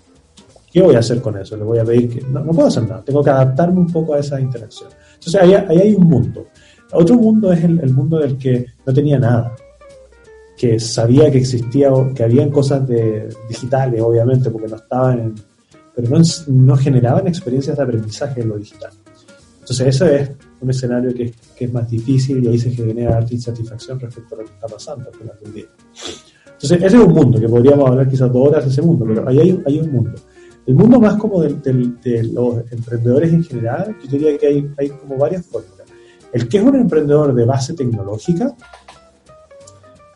[0.71, 1.57] ¿Qué voy a hacer con eso?
[1.57, 2.21] Le voy a pedir que...
[2.21, 4.89] No, no puedo hacer nada, tengo que adaptarme un poco a esa interacción.
[5.15, 6.47] Entonces ahí, ahí hay un mundo.
[6.91, 9.55] Otro mundo es el, el, mundo del que no tenía nada,
[10.57, 15.35] que sabía que existía, que habían cosas de, digitales, obviamente, porque no estaban en...
[15.95, 18.91] pero no, no generaban experiencias de aprendizaje en lo digital.
[19.59, 23.33] Entonces ese es un escenario que que es, más difícil y ahí se genera alta
[23.33, 25.11] insatisfacción respecto a lo que está pasando.
[25.21, 29.27] Entonces ese es un mundo, que podríamos hablar quizás dos horas de ese mundo, pero
[29.27, 30.11] ahí hay, hay un mundo.
[30.69, 34.71] El mundo más como de, de, de, los emprendedores en general, yo diría que hay,
[34.77, 35.87] hay como varias fórmulas.
[36.31, 38.53] El que es un emprendedor de base tecnológica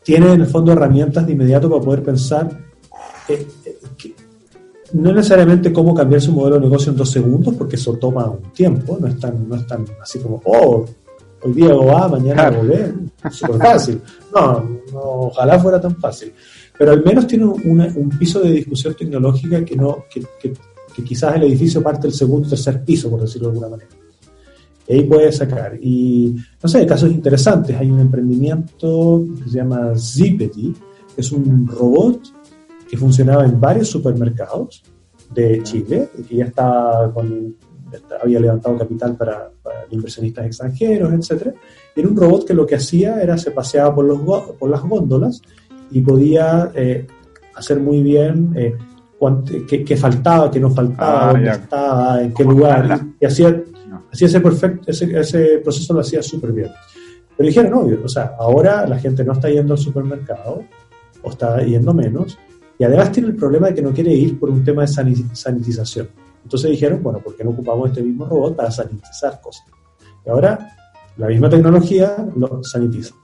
[0.03, 2.51] tiene en el fondo herramientas de inmediato para poder pensar
[3.29, 4.13] eh, eh, que,
[4.93, 8.53] no necesariamente cómo cambiar su modelo de negocio en dos segundos, porque eso toma un
[8.53, 10.85] tiempo, no es tan, no es tan así como, oh,
[11.41, 12.93] hoy día hago A, mañana hago B,
[13.31, 13.99] súper fácil.
[14.31, 14.59] No,
[14.93, 16.31] no, ojalá fuera tan fácil.
[16.77, 20.53] Pero al menos tiene un piso de discusión tecnológica que, no, que, que,
[20.93, 23.89] que quizás el edificio parte del segundo o tercer piso, por decirlo de alguna manera.
[24.87, 25.77] Y ahí puede sacar.
[25.81, 27.75] Y, no sé, casos interesantes.
[27.75, 30.73] Hay un emprendimiento que se llama Zippity,
[31.15, 32.21] que es un robot
[32.89, 34.83] que funcionaba en varios supermercados
[35.33, 37.55] de Chile, y que ya estaba con,
[38.21, 41.31] había levantado capital para, para, inversionistas extranjeros.
[41.95, 44.19] Y era un robot que lo que hacía era se paseaba por, los,
[44.59, 45.41] por las góndolas
[45.93, 47.07] y podía eh,
[47.55, 48.75] hacer muy bien eh,
[49.67, 51.53] qué, qué, faltaba, qué no faltaba, ah, dónde ya.
[51.53, 53.51] estaba, en qué lugar, y, y hacía,
[53.87, 54.03] no.
[54.11, 56.69] hacía ese, perfecto, ese, ese proceso lo hacía súper bien.
[57.37, 60.63] Pero dijeron, obvio, o sea, ahora la gente no está yendo al supermercado,
[61.21, 62.37] o está yendo menos,
[62.77, 66.09] y además tiene el problema de que no quiere ir por un tema de sanitización.
[66.43, 69.65] Entonces dijeron, bueno, ¿por qué no ocupamos este mismo robot para sanitizar cosas?
[70.25, 70.75] Y ahora
[71.17, 73.15] la misma tecnología lo sanitiza.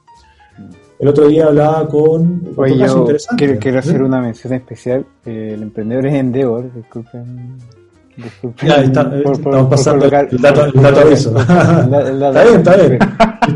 [1.00, 2.42] El otro día hablaba con...
[2.58, 5.06] Oye, yo quiero, quiero, hacer una mención especial.
[5.26, 7.58] Eh, el emprendedor es Endeavor, disculpen.
[8.18, 11.40] disculpen ya, está, por, por, estamos pasando por el dato, el dato de eso.
[11.40, 13.00] está bien, está bien.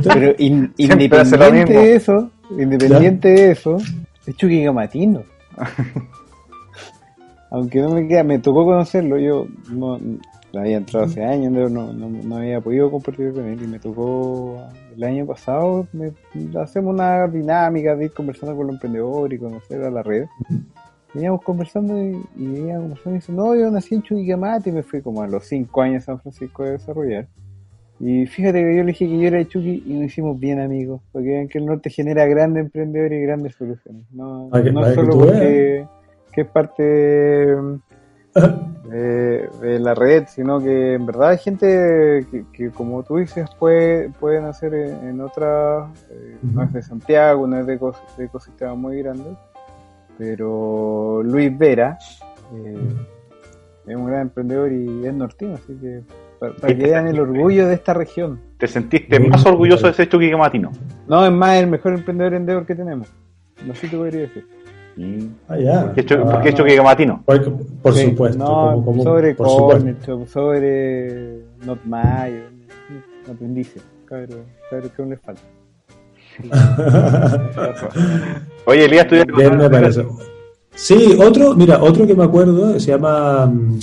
[0.04, 3.42] Pero in, independiente de eso, independiente ¿Ya?
[3.44, 3.78] de eso,
[4.26, 5.24] es Chucky Gamatino.
[7.52, 10.00] Aunque no me queda, me tocó conocerlo, yo no,
[10.60, 14.62] había entrado hace años, no, no, no, había podido compartir con él y me tocó
[14.96, 16.12] el año pasado, me,
[16.62, 20.26] hacemos una dinámica de ir conversando con los emprendedores y conocer a la red.
[21.14, 24.84] Veníamos conversando y, y veníamos conversando y dice, no, yo nací en Chuquicamate y me
[24.84, 27.28] fui como a los 5 años a San Francisco a desarrollar.
[28.00, 30.60] Y fíjate que yo le dije que yo era de Chucky y nos hicimos bien
[30.60, 34.04] amigos, porque ven que el norte genera grandes emprendedores y grandes soluciones.
[34.12, 35.86] No, no solo porque
[36.34, 37.80] que es parte de,
[38.90, 44.10] de, la red, sino que en verdad hay gente que, que como tú dices, puede,
[44.20, 46.54] pueden hacer en, en otras, eh, uh -huh.
[46.54, 47.80] no es de Santiago, no es de,
[48.18, 49.38] de ecosistemas muy grandes,
[50.18, 51.98] pero Luis Vera
[52.54, 53.92] eh, uh -huh.
[53.92, 56.02] es un gran emprendedor y es nortino, así que
[56.40, 58.40] para, para que vean el orgullo de esta región.
[58.58, 60.72] ¿Te sentiste más orgulloso de ser Chucky Matino?
[61.08, 63.08] No, es más el mejor emprendedor endeavor que tenemos.
[63.66, 64.46] No sé qué podría decir.
[64.96, 65.26] Mm.
[65.48, 65.86] Ah, ya.
[65.86, 67.24] ¿Por qué, ¿por qué Chucky Matino?
[67.26, 68.38] Por, por sí, supuesto.
[68.38, 69.96] No, como, como, sobre por Corner,
[70.28, 72.44] sobre Not Mayo,
[73.30, 73.80] aprendice.
[74.06, 75.42] Cabrón, cabrón, ¿qué aún le falta?
[78.66, 80.06] Oye, Elías, tú Bien, me parece.
[80.76, 83.46] Sí, otro, mira, otro que me acuerdo se llama.
[83.46, 83.80] Um,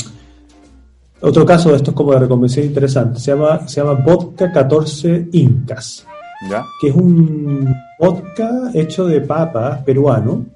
[1.23, 6.07] otro caso de estos como de reconvención interesante, se llama, se llama Vodka 14 Incas,
[6.49, 6.65] ¿Ya?
[6.81, 10.47] que es un vodka hecho de papas peruano,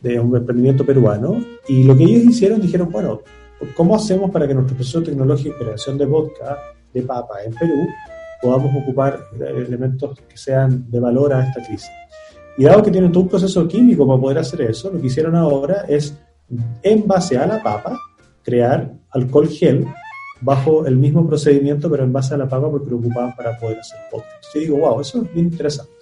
[0.00, 3.20] de un emprendimiento peruano, y lo que ellos hicieron, dijeron, bueno,
[3.76, 6.58] ¿cómo hacemos para que nuestro proceso tecnológico de creación de vodka
[6.94, 7.88] de papa en Perú
[8.40, 11.90] podamos ocupar elementos que sean de valor a esta crisis?
[12.56, 15.36] Y dado que tienen todo un proceso químico para poder hacer eso, lo que hicieron
[15.36, 16.16] ahora es,
[16.82, 17.96] en base a la papa,
[18.42, 19.86] crear alcohol gel
[20.40, 23.78] bajo el mismo procedimiento, pero en base a la papa, porque lo ocupaban para poder
[23.78, 24.44] hacer podcast.
[24.54, 25.92] Yo digo, wow, eso es bien interesante.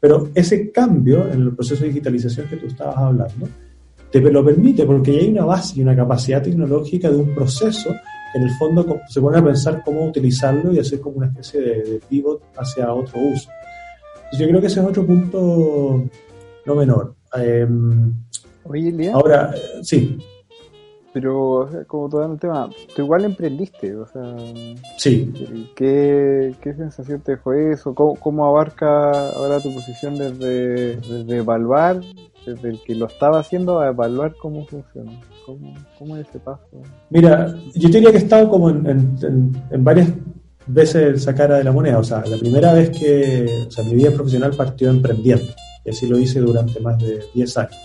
[0.00, 3.48] Pero ese cambio en el proceso de digitalización que tú estabas hablando,
[4.10, 7.90] te lo permite porque ya hay una base y una capacidad tecnológica de un proceso
[8.32, 11.60] que en el fondo se pone a pensar cómo utilizarlo y hacer como una especie
[11.60, 13.50] de, de pivot hacia otro uso.
[14.16, 16.04] Entonces yo creo que ese es otro punto
[16.64, 17.14] no menor.
[17.36, 17.66] Eh,
[18.64, 19.14] Oye, Lía.
[19.14, 20.18] Ahora, sí
[21.12, 24.36] pero o sea, como todo el tema, tú igual emprendiste, o sea,
[24.96, 25.32] sí.
[25.74, 27.94] ¿qué, qué sensación te dejó eso?
[27.94, 32.00] ¿Cómo, cómo abarca ahora tu posición desde, desde, evaluar,
[32.46, 35.12] desde el que lo estaba haciendo a evaluar cómo funciona?
[35.46, 36.82] ¿Cómo, cómo es ese paso?
[37.10, 40.12] Mira, yo diría que he estado como en, en, en varias
[40.66, 43.94] veces esa cara de la moneda, o sea, la primera vez que, o sea, mi
[43.94, 45.52] vida profesional partió emprendiendo,
[45.84, 47.76] y así lo hice durante más de 10 años.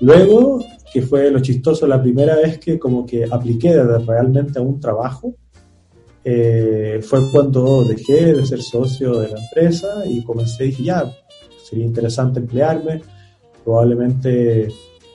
[0.00, 0.60] Luego
[0.92, 5.34] que fue lo chistoso, la primera vez que como que apliqué realmente a un trabajo,
[6.24, 11.10] eh, fue cuando dejé de ser socio de la empresa y comencé dije, ya,
[11.62, 13.02] sería interesante emplearme,
[13.64, 14.68] probablemente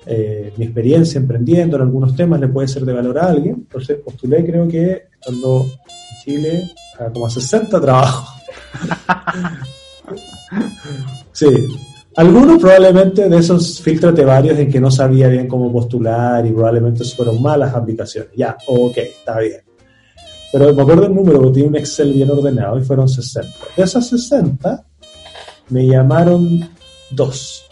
[0.05, 3.99] eh, mi experiencia emprendiendo en algunos temas le puede ser de valor a alguien, entonces
[4.03, 6.63] postulé creo que estando en Chile
[6.99, 8.29] a como a 60 trabajos.
[11.31, 11.47] sí,
[12.15, 17.03] algunos probablemente de esos filtros varios en que no sabía bien cómo postular y probablemente
[17.05, 18.31] fueron malas aplicaciones.
[18.35, 19.61] Ya, ok, está bien.
[20.51, 23.49] Pero me acuerdo el número, porque tiene un Excel bien ordenado y fueron 60.
[23.75, 24.85] De esas 60,
[25.69, 26.69] me llamaron
[27.09, 27.67] dos.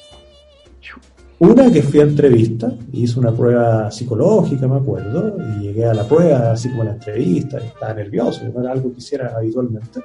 [1.37, 6.07] Una que fui a entrevista, hice una prueba psicológica, me acuerdo, y llegué a la
[6.07, 10.01] prueba, así como a la entrevista, estaba nervioso, no era algo que hiciera habitualmente,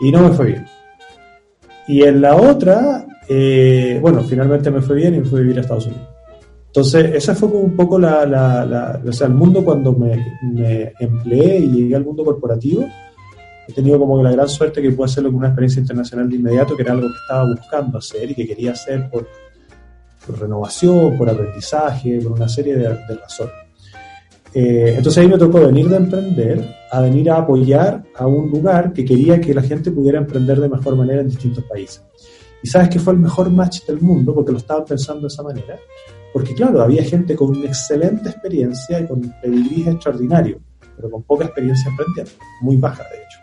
[0.00, 0.66] y no me fue bien.
[1.88, 5.58] Y en la otra, eh, bueno, finalmente me fue bien y me fui a vivir
[5.58, 6.08] a Estados Unidos.
[6.66, 11.94] Entonces, esa fue un poco la, la, sea, el mundo cuando me, empleé y llegué
[11.94, 12.84] al mundo corporativo,
[13.68, 16.76] he tenido como la gran suerte que pude hacerlo con una experiencia internacional de inmediato,
[16.76, 19.26] que era algo que estaba buscando hacer y que quería hacer por,
[20.40, 23.54] renovación, por aprendizaje, por una serie de, de razones.
[24.54, 28.92] Eh, entonces ahí me tocó venir de emprender a venir a apoyar a un lugar
[28.92, 32.02] que quería que la gente pudiera emprender de mejor manera en distintos países.
[32.64, 35.42] Y sabes que fue el mejor match del mundo porque lo estaban pensando de esa
[35.42, 35.78] manera.
[36.32, 40.60] Porque claro, había gente con una excelente experiencia y con pedigrí extraordinario,
[40.96, 43.38] pero con poca experiencia emprendiendo, muy baja de hecho.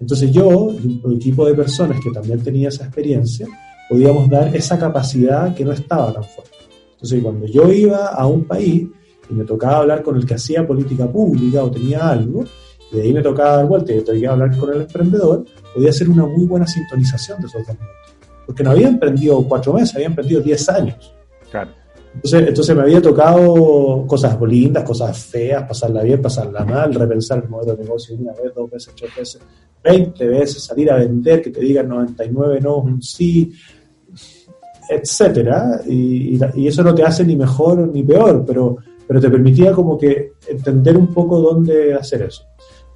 [0.00, 3.46] Entonces yo y un equipo de personas que también tenía esa experiencia,
[3.86, 6.56] podíamos dar esa capacidad que no estaba tan fuerte.
[6.92, 8.88] Entonces cuando yo iba a un país
[9.28, 12.44] y me tocaba hablar con el que hacía política pública o tenía algo,
[12.90, 15.44] y de ahí me tocaba dar vuelta y tenía que hablar con el emprendedor,
[15.74, 18.12] podía hacer una muy buena sintonización de esos dos mundos
[18.46, 21.14] porque no había emprendido cuatro meses, había emprendido diez años.
[21.50, 21.70] Claro.
[22.14, 27.48] Entonces, entonces me había tocado cosas lindas, cosas feas, pasarla bien, pasarla mal, repensar el
[27.48, 29.42] modelo de negocio una vez, dos veces, tres veces,
[29.82, 33.52] veinte veces, salir a vender, que te digan 99 no, un sí,
[34.90, 35.80] etcétera.
[35.86, 38.76] Y, y, eso no te hace ni mejor ni peor, pero,
[39.08, 42.44] pero te permitía como que entender un poco dónde hacer eso.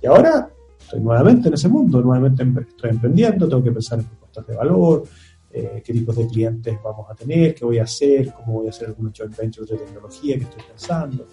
[0.03, 0.51] Y ahora
[0.87, 5.03] estoy nuevamente en ese mundo, nuevamente estoy emprendiendo, tengo que pensar en propuestas de valor,
[5.51, 8.71] eh, qué tipos de clientes vamos a tener, qué voy a hacer, cómo voy a
[8.71, 11.27] hacer algunos joint ventures de tecnología que estoy pensando,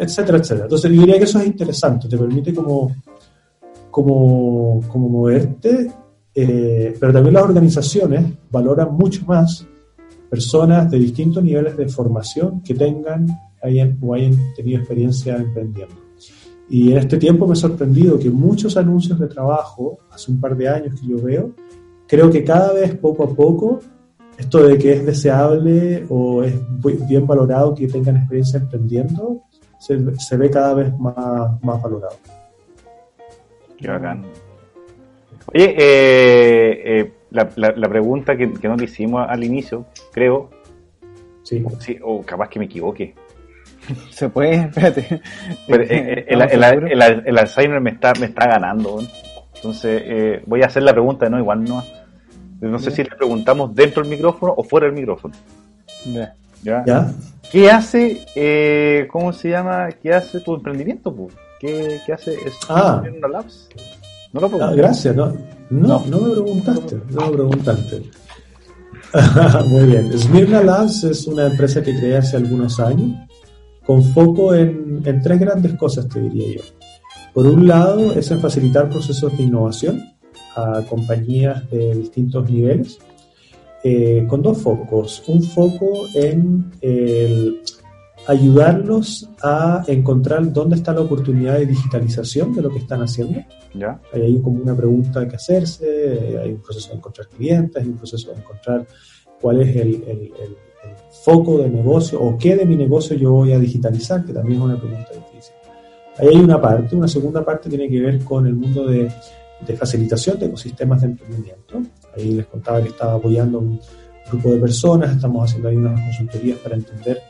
[0.00, 0.64] etcétera, etcétera.
[0.64, 2.96] Entonces yo diría que eso es interesante, te permite como,
[3.90, 5.92] como, como moverte,
[6.34, 9.66] eh, pero también las organizaciones valoran mucho más
[10.30, 13.26] personas de distintos niveles de formación que tengan
[13.62, 15.94] hayan, o hayan tenido experiencia emprendiendo.
[16.70, 20.56] Y en este tiempo me ha sorprendido que muchos anuncios de trabajo, hace un par
[20.56, 21.52] de años que yo veo,
[22.06, 23.80] creo que cada vez poco a poco
[24.38, 26.54] esto de que es deseable o es
[27.08, 29.42] bien valorado que tengan experiencia emprendiendo,
[29.78, 32.16] se, ve cada vez más, más valorado.
[33.76, 34.24] Qué bacán.
[35.54, 40.50] Oye, eh, eh, la, la, pregunta que, que nos hicimos al inicio, creo,
[41.42, 41.64] sí.
[42.02, 43.14] o capaz que me equivoque.
[44.10, 45.20] Se puede, espérate.
[45.68, 49.00] Eh, el, el, Alzheimer me está, me está ganando.
[49.54, 51.38] Entonces, voy a hacer la pregunta, ¿no?
[51.38, 51.84] Igual no.
[52.60, 55.34] No sé si le preguntamos dentro del micrófono o fuera del micrófono.
[56.62, 57.12] ¿Ya?
[57.50, 61.14] ¿Qué hace, eh, cómo se llama, qué hace tu emprendimiento?
[61.60, 62.36] ¿Qué, qué hace
[62.68, 63.02] ah.
[63.30, 63.68] Labs?
[64.32, 65.34] No lo ah, gracias, no,
[65.70, 68.02] no, no, me preguntaste, no me preguntaste.
[69.68, 70.18] Muy bien.
[70.18, 73.16] Smirna Labs es una empresa que creé hace algunos años
[73.88, 76.62] con foco en, en tres grandes cosas, te diría yo.
[77.32, 80.04] Por un lado, es en facilitar procesos de innovación
[80.54, 82.98] a compañías de distintos niveles,
[83.82, 85.22] eh, con dos focos.
[85.26, 87.62] Un foco en el
[88.26, 93.40] ayudarlos a encontrar dónde está la oportunidad de digitalización de lo que están haciendo.
[93.72, 93.98] ¿Ya?
[94.12, 98.32] Hay como una pregunta que hacerse, hay un proceso de encontrar clientes, hay un proceso
[98.32, 98.86] de encontrar
[99.40, 100.58] cuál es el, el
[101.24, 104.64] foco de negocio o qué de mi negocio yo voy a digitalizar, que también es
[104.64, 105.54] una pregunta difícil.
[106.18, 109.08] Ahí hay una parte, una segunda parte tiene que ver con el mundo de
[109.66, 111.82] de facilitación de ecosistemas de emprendimiento.
[112.16, 113.80] Ahí les contaba que estaba apoyando un
[114.30, 117.22] grupo de personas, estamos haciendo ahí unas consultorías para entender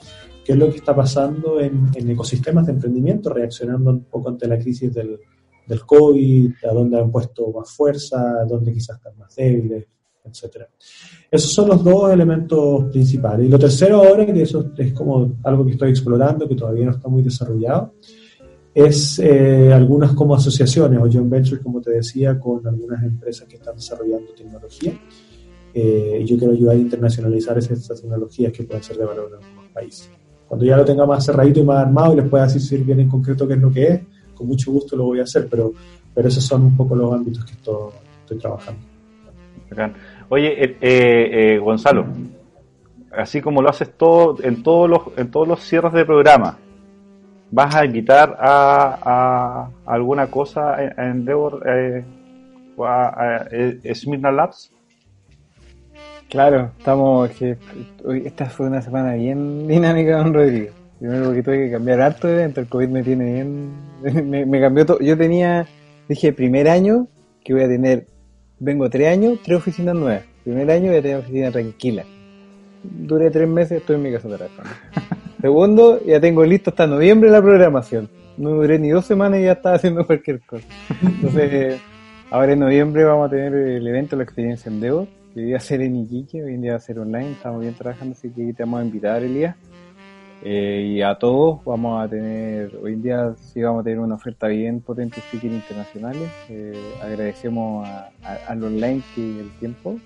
[0.45, 4.59] qué es lo que está pasando en, ecosistemas de emprendimiento, reaccionando un poco ante la
[4.59, 5.19] crisis del,
[5.67, 9.87] del COVID, a dónde han puesto más fuerza, a dónde quizás están más débiles,
[10.29, 10.65] etc.
[11.31, 13.47] Esos son los dos elementos principales.
[13.47, 16.93] Y lo tercero ahora, que eso es como algo que estoy explorando, que todavía no
[16.93, 17.95] está muy desarrollado,
[18.75, 23.57] es eh, algunas como asociaciones o joint ventures, como te decía, con algunas empresas que
[23.57, 24.93] están desarrollando tecnología.
[25.75, 29.73] Eh, yo quiero ayudar a internacionalizar esas tecnologías que pueden ser de valor en algunos
[29.73, 30.11] países.
[30.47, 33.09] Cuando ya lo tenga más cerradito y más armado y les pueda decir bien en
[33.09, 34.01] concreto qué es lo que es,
[34.35, 35.73] con mucho gusto lo voy a hacer, pero,
[36.15, 38.81] pero esos son un poco los ámbitos que estoy, trabajando.
[40.29, 42.07] Oye, eh, eh, eh, Gonzalo,
[43.13, 46.59] así como lo haces todo en todos los en todos los cierres de programa,
[47.51, 51.63] ¿vas a invitar a, alguna cosa en Endeavor
[52.77, 54.73] o a, a, Labs?
[56.29, 57.31] Claro, estamos.
[57.31, 57.57] Que,
[58.25, 60.73] esta fue una semana bien dinámica con Rodrigo.
[60.99, 63.73] Primero porque tuve que cambiar harto de evento, el COVID me tiene bien.
[64.29, 64.99] Me, cambió todo.
[65.01, 65.67] Yo tenía,
[66.09, 67.07] dije, primer año
[67.45, 68.07] que voy a tener.
[68.61, 70.25] Vengo tres años, tres oficinas nuevas.
[70.45, 72.05] Primer año voy a tener oficina tranquila.
[72.83, 74.71] Duré tres meses, estoy en mi casa trabajando.
[75.41, 78.09] Segundo, ya tengo listo hasta noviembre la programación.
[78.37, 80.67] No duré ni dos semanas y ya estaba haciendo cualquier cosa.
[81.03, 81.81] Entonces,
[82.31, 85.61] ahora en noviembre vamos a tener el evento La Experiencia en Devo que iba a
[85.61, 88.53] ser en Iquique, hoy en día va a ser online, estamos bien trabajando, así que
[88.53, 89.57] te vamos a invitar, Elías.
[90.43, 94.15] Eh, y a todos vamos a tener, hoy en día sí vamos a tener una
[94.15, 96.31] oferta bien potente de speakers internacionales.
[96.49, 97.89] Eh, agradecemos
[98.23, 99.99] al online que el tiempo.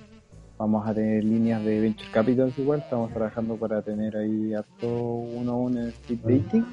[0.56, 5.28] Vamos a tener líneas de Venture Capital igual, estamos trabajando para tener ahí a todos
[5.34, 6.64] uno a uno en speed dating.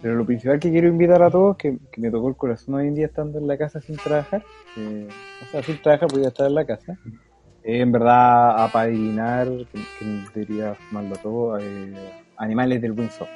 [0.00, 2.86] Pero lo principal que quiero invitar a todos, que, que me tocó el corazón hoy
[2.86, 4.44] en día estando en la casa sin trabajar,
[4.76, 6.96] o sea, sin trabajar podía estar en la casa,
[7.64, 9.80] en verdad apadrinar, que,
[10.32, 11.94] que diría sumarlo todo, eh,
[12.36, 13.28] animales del Windsor.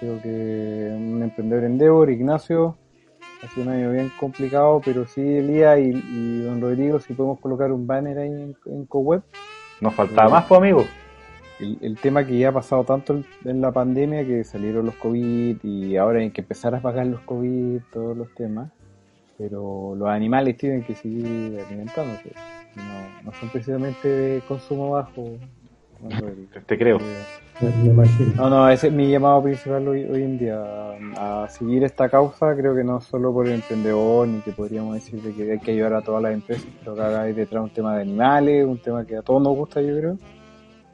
[0.00, 2.76] Creo que un emprendedor Endeavor, Ignacio,
[3.42, 7.72] ha sido un año bien complicado, pero sí Elías y, don Rodrigo, si podemos colocar
[7.72, 9.22] un banner ahí en, en CoWeb.
[9.80, 10.84] Nos faltaba más, pues amigo.
[11.60, 15.96] El, tema que ya ha pasado tanto en la pandemia, que salieron los COVID y
[15.96, 18.72] ahora hay que empezar a pagar los COVID, todos los temas,
[19.38, 22.32] pero los animales tienen que seguir alimentándose
[22.76, 25.38] no, no son precisamente de consumo bajo.
[26.66, 26.98] Te creo.
[27.60, 28.32] Me, imagino.
[28.36, 30.62] No, no, ese es mi llamado principal hoy, hoy en día,
[31.16, 35.20] a seguir esta causa, creo que no solo por el emprendedor, ni que podríamos decir
[35.20, 38.02] que hay que ayudar a todas las empresas, pero que hay detrás un tema de
[38.02, 40.18] animales, un tema que a todos nos gusta, yo creo,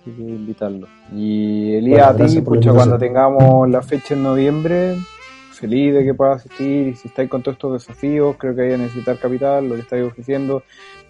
[0.01, 0.87] así que invitarlo.
[1.13, 4.97] Y Elías, a ti, pucha, cuando tengamos la fecha en noviembre,
[5.59, 8.71] feliz de que puedas asistir y si estáis con todos estos desafíos, creo que hay
[8.71, 10.63] que necesitar capital, lo que estáis ofreciendo,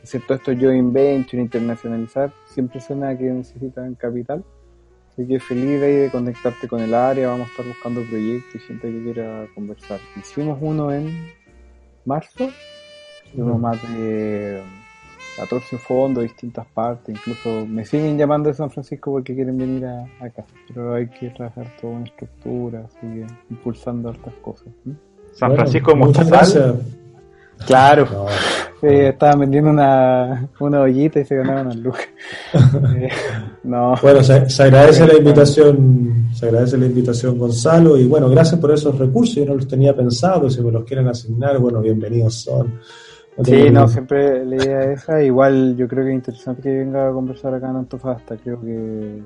[0.02, 4.42] excepto esto joint venture, internacionalizar, siempre suena que necesitan capital.
[5.18, 8.58] Así que feliz de, de conectarte con el área, vamos a estar buscando proyectos y
[8.60, 9.98] gente que quiera conversar.
[10.16, 11.32] Hicimos uno en
[12.04, 12.48] marzo,
[13.32, 14.62] tuvimos más de
[15.36, 20.04] 14 fondos, distintas partes, incluso me siguen llamando de San Francisco porque quieren venir a,
[20.20, 24.68] acá, pero hay que trabajar toda una estructura, así impulsando estas cosas.
[25.32, 26.80] San Francisco bueno, Mostazal.
[27.66, 28.26] Claro.
[28.80, 32.08] Eh, estaban vendiendo una, una ollita y se ganaban unas lucas.
[32.96, 33.08] Eh,
[33.64, 33.94] no.
[34.00, 38.98] Bueno, se, agradece la invitación, se agradece la invitación Gonzalo y bueno, gracias por esos
[38.98, 42.80] recursos, yo no los tenía pensado, si me los quieren asignar, bueno, bienvenidos son.
[43.44, 47.12] sí, no, siempre la idea esa, igual yo creo que es interesante que venga a
[47.12, 49.22] conversar acá en Antofagasta, creo que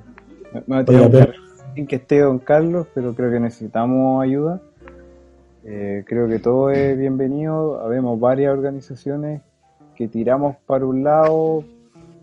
[0.67, 4.61] me, me que esté Don Carlos, pero creo que necesitamos ayuda
[5.65, 7.81] eh, creo que todo es bienvenido.
[7.81, 9.43] Habemos varias organizaciones
[9.95, 11.65] que tiramos para un lado,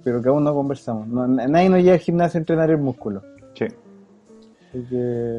[0.04, 1.08] pero que aún no conversamos.
[1.08, 3.22] nadie nos llega al gimnasio a entrenar el músculo.
[3.54, 3.66] Sí.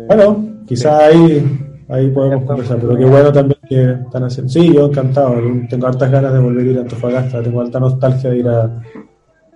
[0.09, 1.47] Bueno, quizás ahí,
[1.89, 4.51] ahí podemos conversar, pero qué bueno también que están haciendo.
[4.51, 5.37] Sí, yo encantado.
[5.69, 7.43] Tengo hartas ganas de volver a ir a Antofagasta.
[7.43, 8.83] Tengo alta nostalgia de ir a,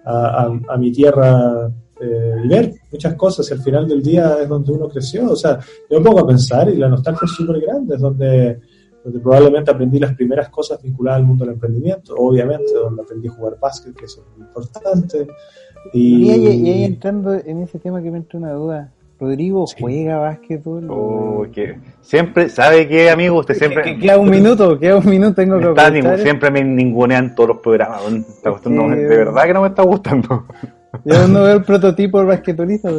[0.05, 4.73] a mi tierra eh, y ver muchas cosas y al final del día es donde
[4.73, 5.31] uno creció.
[5.31, 5.59] O sea,
[5.91, 8.61] yo me pongo a pensar y la nostalgia es súper grande, es donde,
[9.05, 13.33] donde probablemente aprendí las primeras cosas vinculadas al mundo del emprendimiento, obviamente, donde aprendí a
[13.33, 15.27] jugar básquet, que es muy importante.
[15.93, 18.93] Y, ahí, entrando en ese tema que me entra una duda.
[19.21, 20.89] Rodrigo juega básquetbol.
[20.91, 23.39] Oh, que siempre, ¿sabe qué, amigo?
[23.39, 23.97] Usted siempre.
[23.99, 28.03] queda un minuto, queda un minuto, tengo que Siempre me ningunean todos los programas.
[28.43, 30.47] de verdad que no me está gustando.
[31.05, 32.91] Yo no veo el prototipo del basquetbolista.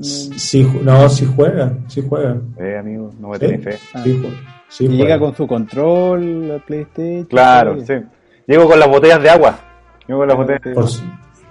[0.00, 2.36] Sí, no, sí juega, sí juega.
[2.58, 3.58] Eh, amigo, no me ¿Sí?
[3.58, 3.78] fe.
[4.68, 7.24] Sí, y llega con su control, la PlayStation.
[7.24, 7.94] Claro, sí.
[8.46, 9.58] Llego con las botellas de agua.
[10.06, 10.84] Llego con las botellas por,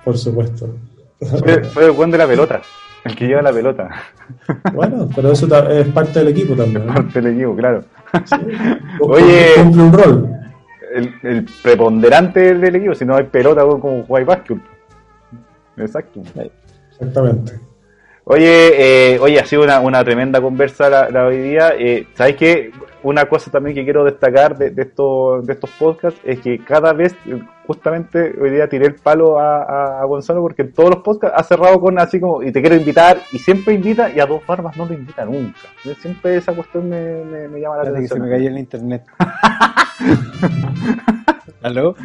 [0.05, 0.75] por supuesto.
[1.21, 2.61] Soy, el buen de la pelota.
[3.03, 3.89] El que lleva la pelota.
[4.73, 6.87] Bueno, pero eso es parte del equipo también.
[6.87, 7.83] Es parte del equipo, claro.
[9.01, 10.29] Oye, cumple un rol.
[10.93, 14.57] El, el, preponderante del equipo, si no hay pelota como jugáis básquet.
[15.79, 16.21] Exacto.
[16.91, 17.69] Exactamente.
[18.31, 21.73] Oye, eh, oye, ha sido una, una tremenda conversa la, hoy día.
[21.75, 22.71] Eh, ¿Sabes qué?
[23.01, 26.93] Una cosa también que quiero destacar de, de, estos, de estos podcasts es que cada
[26.93, 27.15] vez,
[27.65, 31.43] justamente hoy día tiré el palo a, a, Gonzalo porque en todos los podcasts ha
[31.43, 34.77] cerrado con así como, y te quiero invitar, y siempre invita, y a dos barbas
[34.77, 35.57] no lo invita nunca.
[35.99, 38.03] Siempre esa cuestión me, me, llama la atención.
[38.03, 39.05] que se me cayó el internet.
[41.61, 41.95] ¿Aló?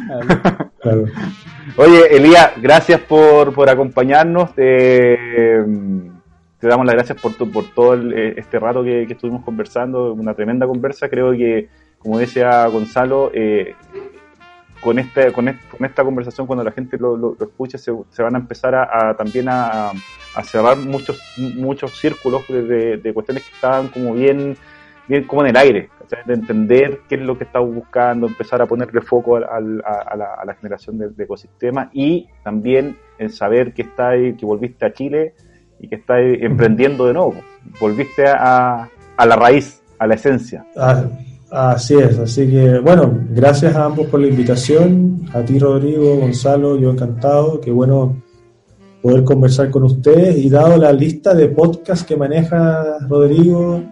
[1.77, 4.51] Oye, Elías, gracias por, por acompañarnos.
[4.57, 5.63] Eh,
[6.59, 10.67] te damos las gracias por, por todo eh, este rato que, estuvimos conversando, una tremenda
[10.67, 11.09] conversa.
[11.09, 11.69] Creo que,
[11.99, 13.75] como decía Gonzalo, eh,
[14.81, 17.91] con, este, con, con, esta conversación, cuando la gente lo, lo, escuche, se,
[18.21, 19.91] van a empezar a, también a,
[20.43, 24.57] cerrar muchos, muchos círculos de, de, cuestiones que estaban como bien,
[25.07, 25.89] bien como en el aire,
[26.25, 30.97] de entender qué es lo que estamos buscando, empezar a ponerle foco a, la, generación
[30.97, 35.33] de, ecosistemas y también en saber que está que volviste a Chile
[35.79, 37.35] y que estás emprendiendo de nuevo.
[37.79, 40.65] Volviste a, a la raíz, a la esencia.
[40.75, 41.05] Ah,
[41.51, 46.77] así es, así que bueno, gracias a ambos por la invitación, a ti Rodrigo, Gonzalo,
[46.77, 48.21] yo encantado, qué bueno
[49.01, 53.83] poder conversar con ustedes y dado la lista de podcasts que maneja Rodrigo,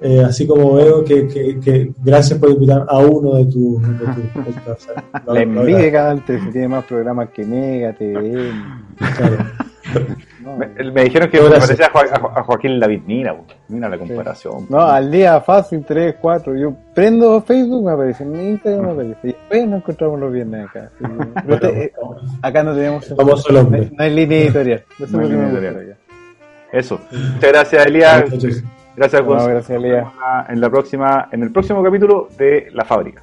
[0.00, 3.82] eh, así como veo que, que, gracias por invitar a uno de tus
[4.34, 4.88] podcasts.
[5.26, 8.50] La envidia antes tiene más programas que Mega, TV.
[9.16, 9.36] Claro
[10.92, 11.90] me, dijeron que me parecía
[12.34, 13.02] a, Joaquín David.
[13.06, 13.36] Mira,
[13.68, 14.66] mira la comparación.
[14.68, 16.56] No, al día fácil, 3, 4.
[16.56, 18.24] Yo prendo Facebook, me aparece.
[18.24, 19.18] En Instagram me aparece.
[19.22, 20.90] Y después nos encontramos los viernes acá.
[21.62, 21.92] Eh,
[22.42, 23.14] acá no tenemos.
[23.16, 24.84] Vamos no, no hay línea editorial.
[24.98, 25.96] Eso es editorial.
[26.72, 27.00] Eso.
[27.10, 28.24] Muchas gracias, Elías.
[28.98, 29.50] Gracias, Gonzalo.
[29.50, 30.08] gracias, Elías.
[30.48, 33.22] En la próxima, en el próximo capítulo de La Fábrica.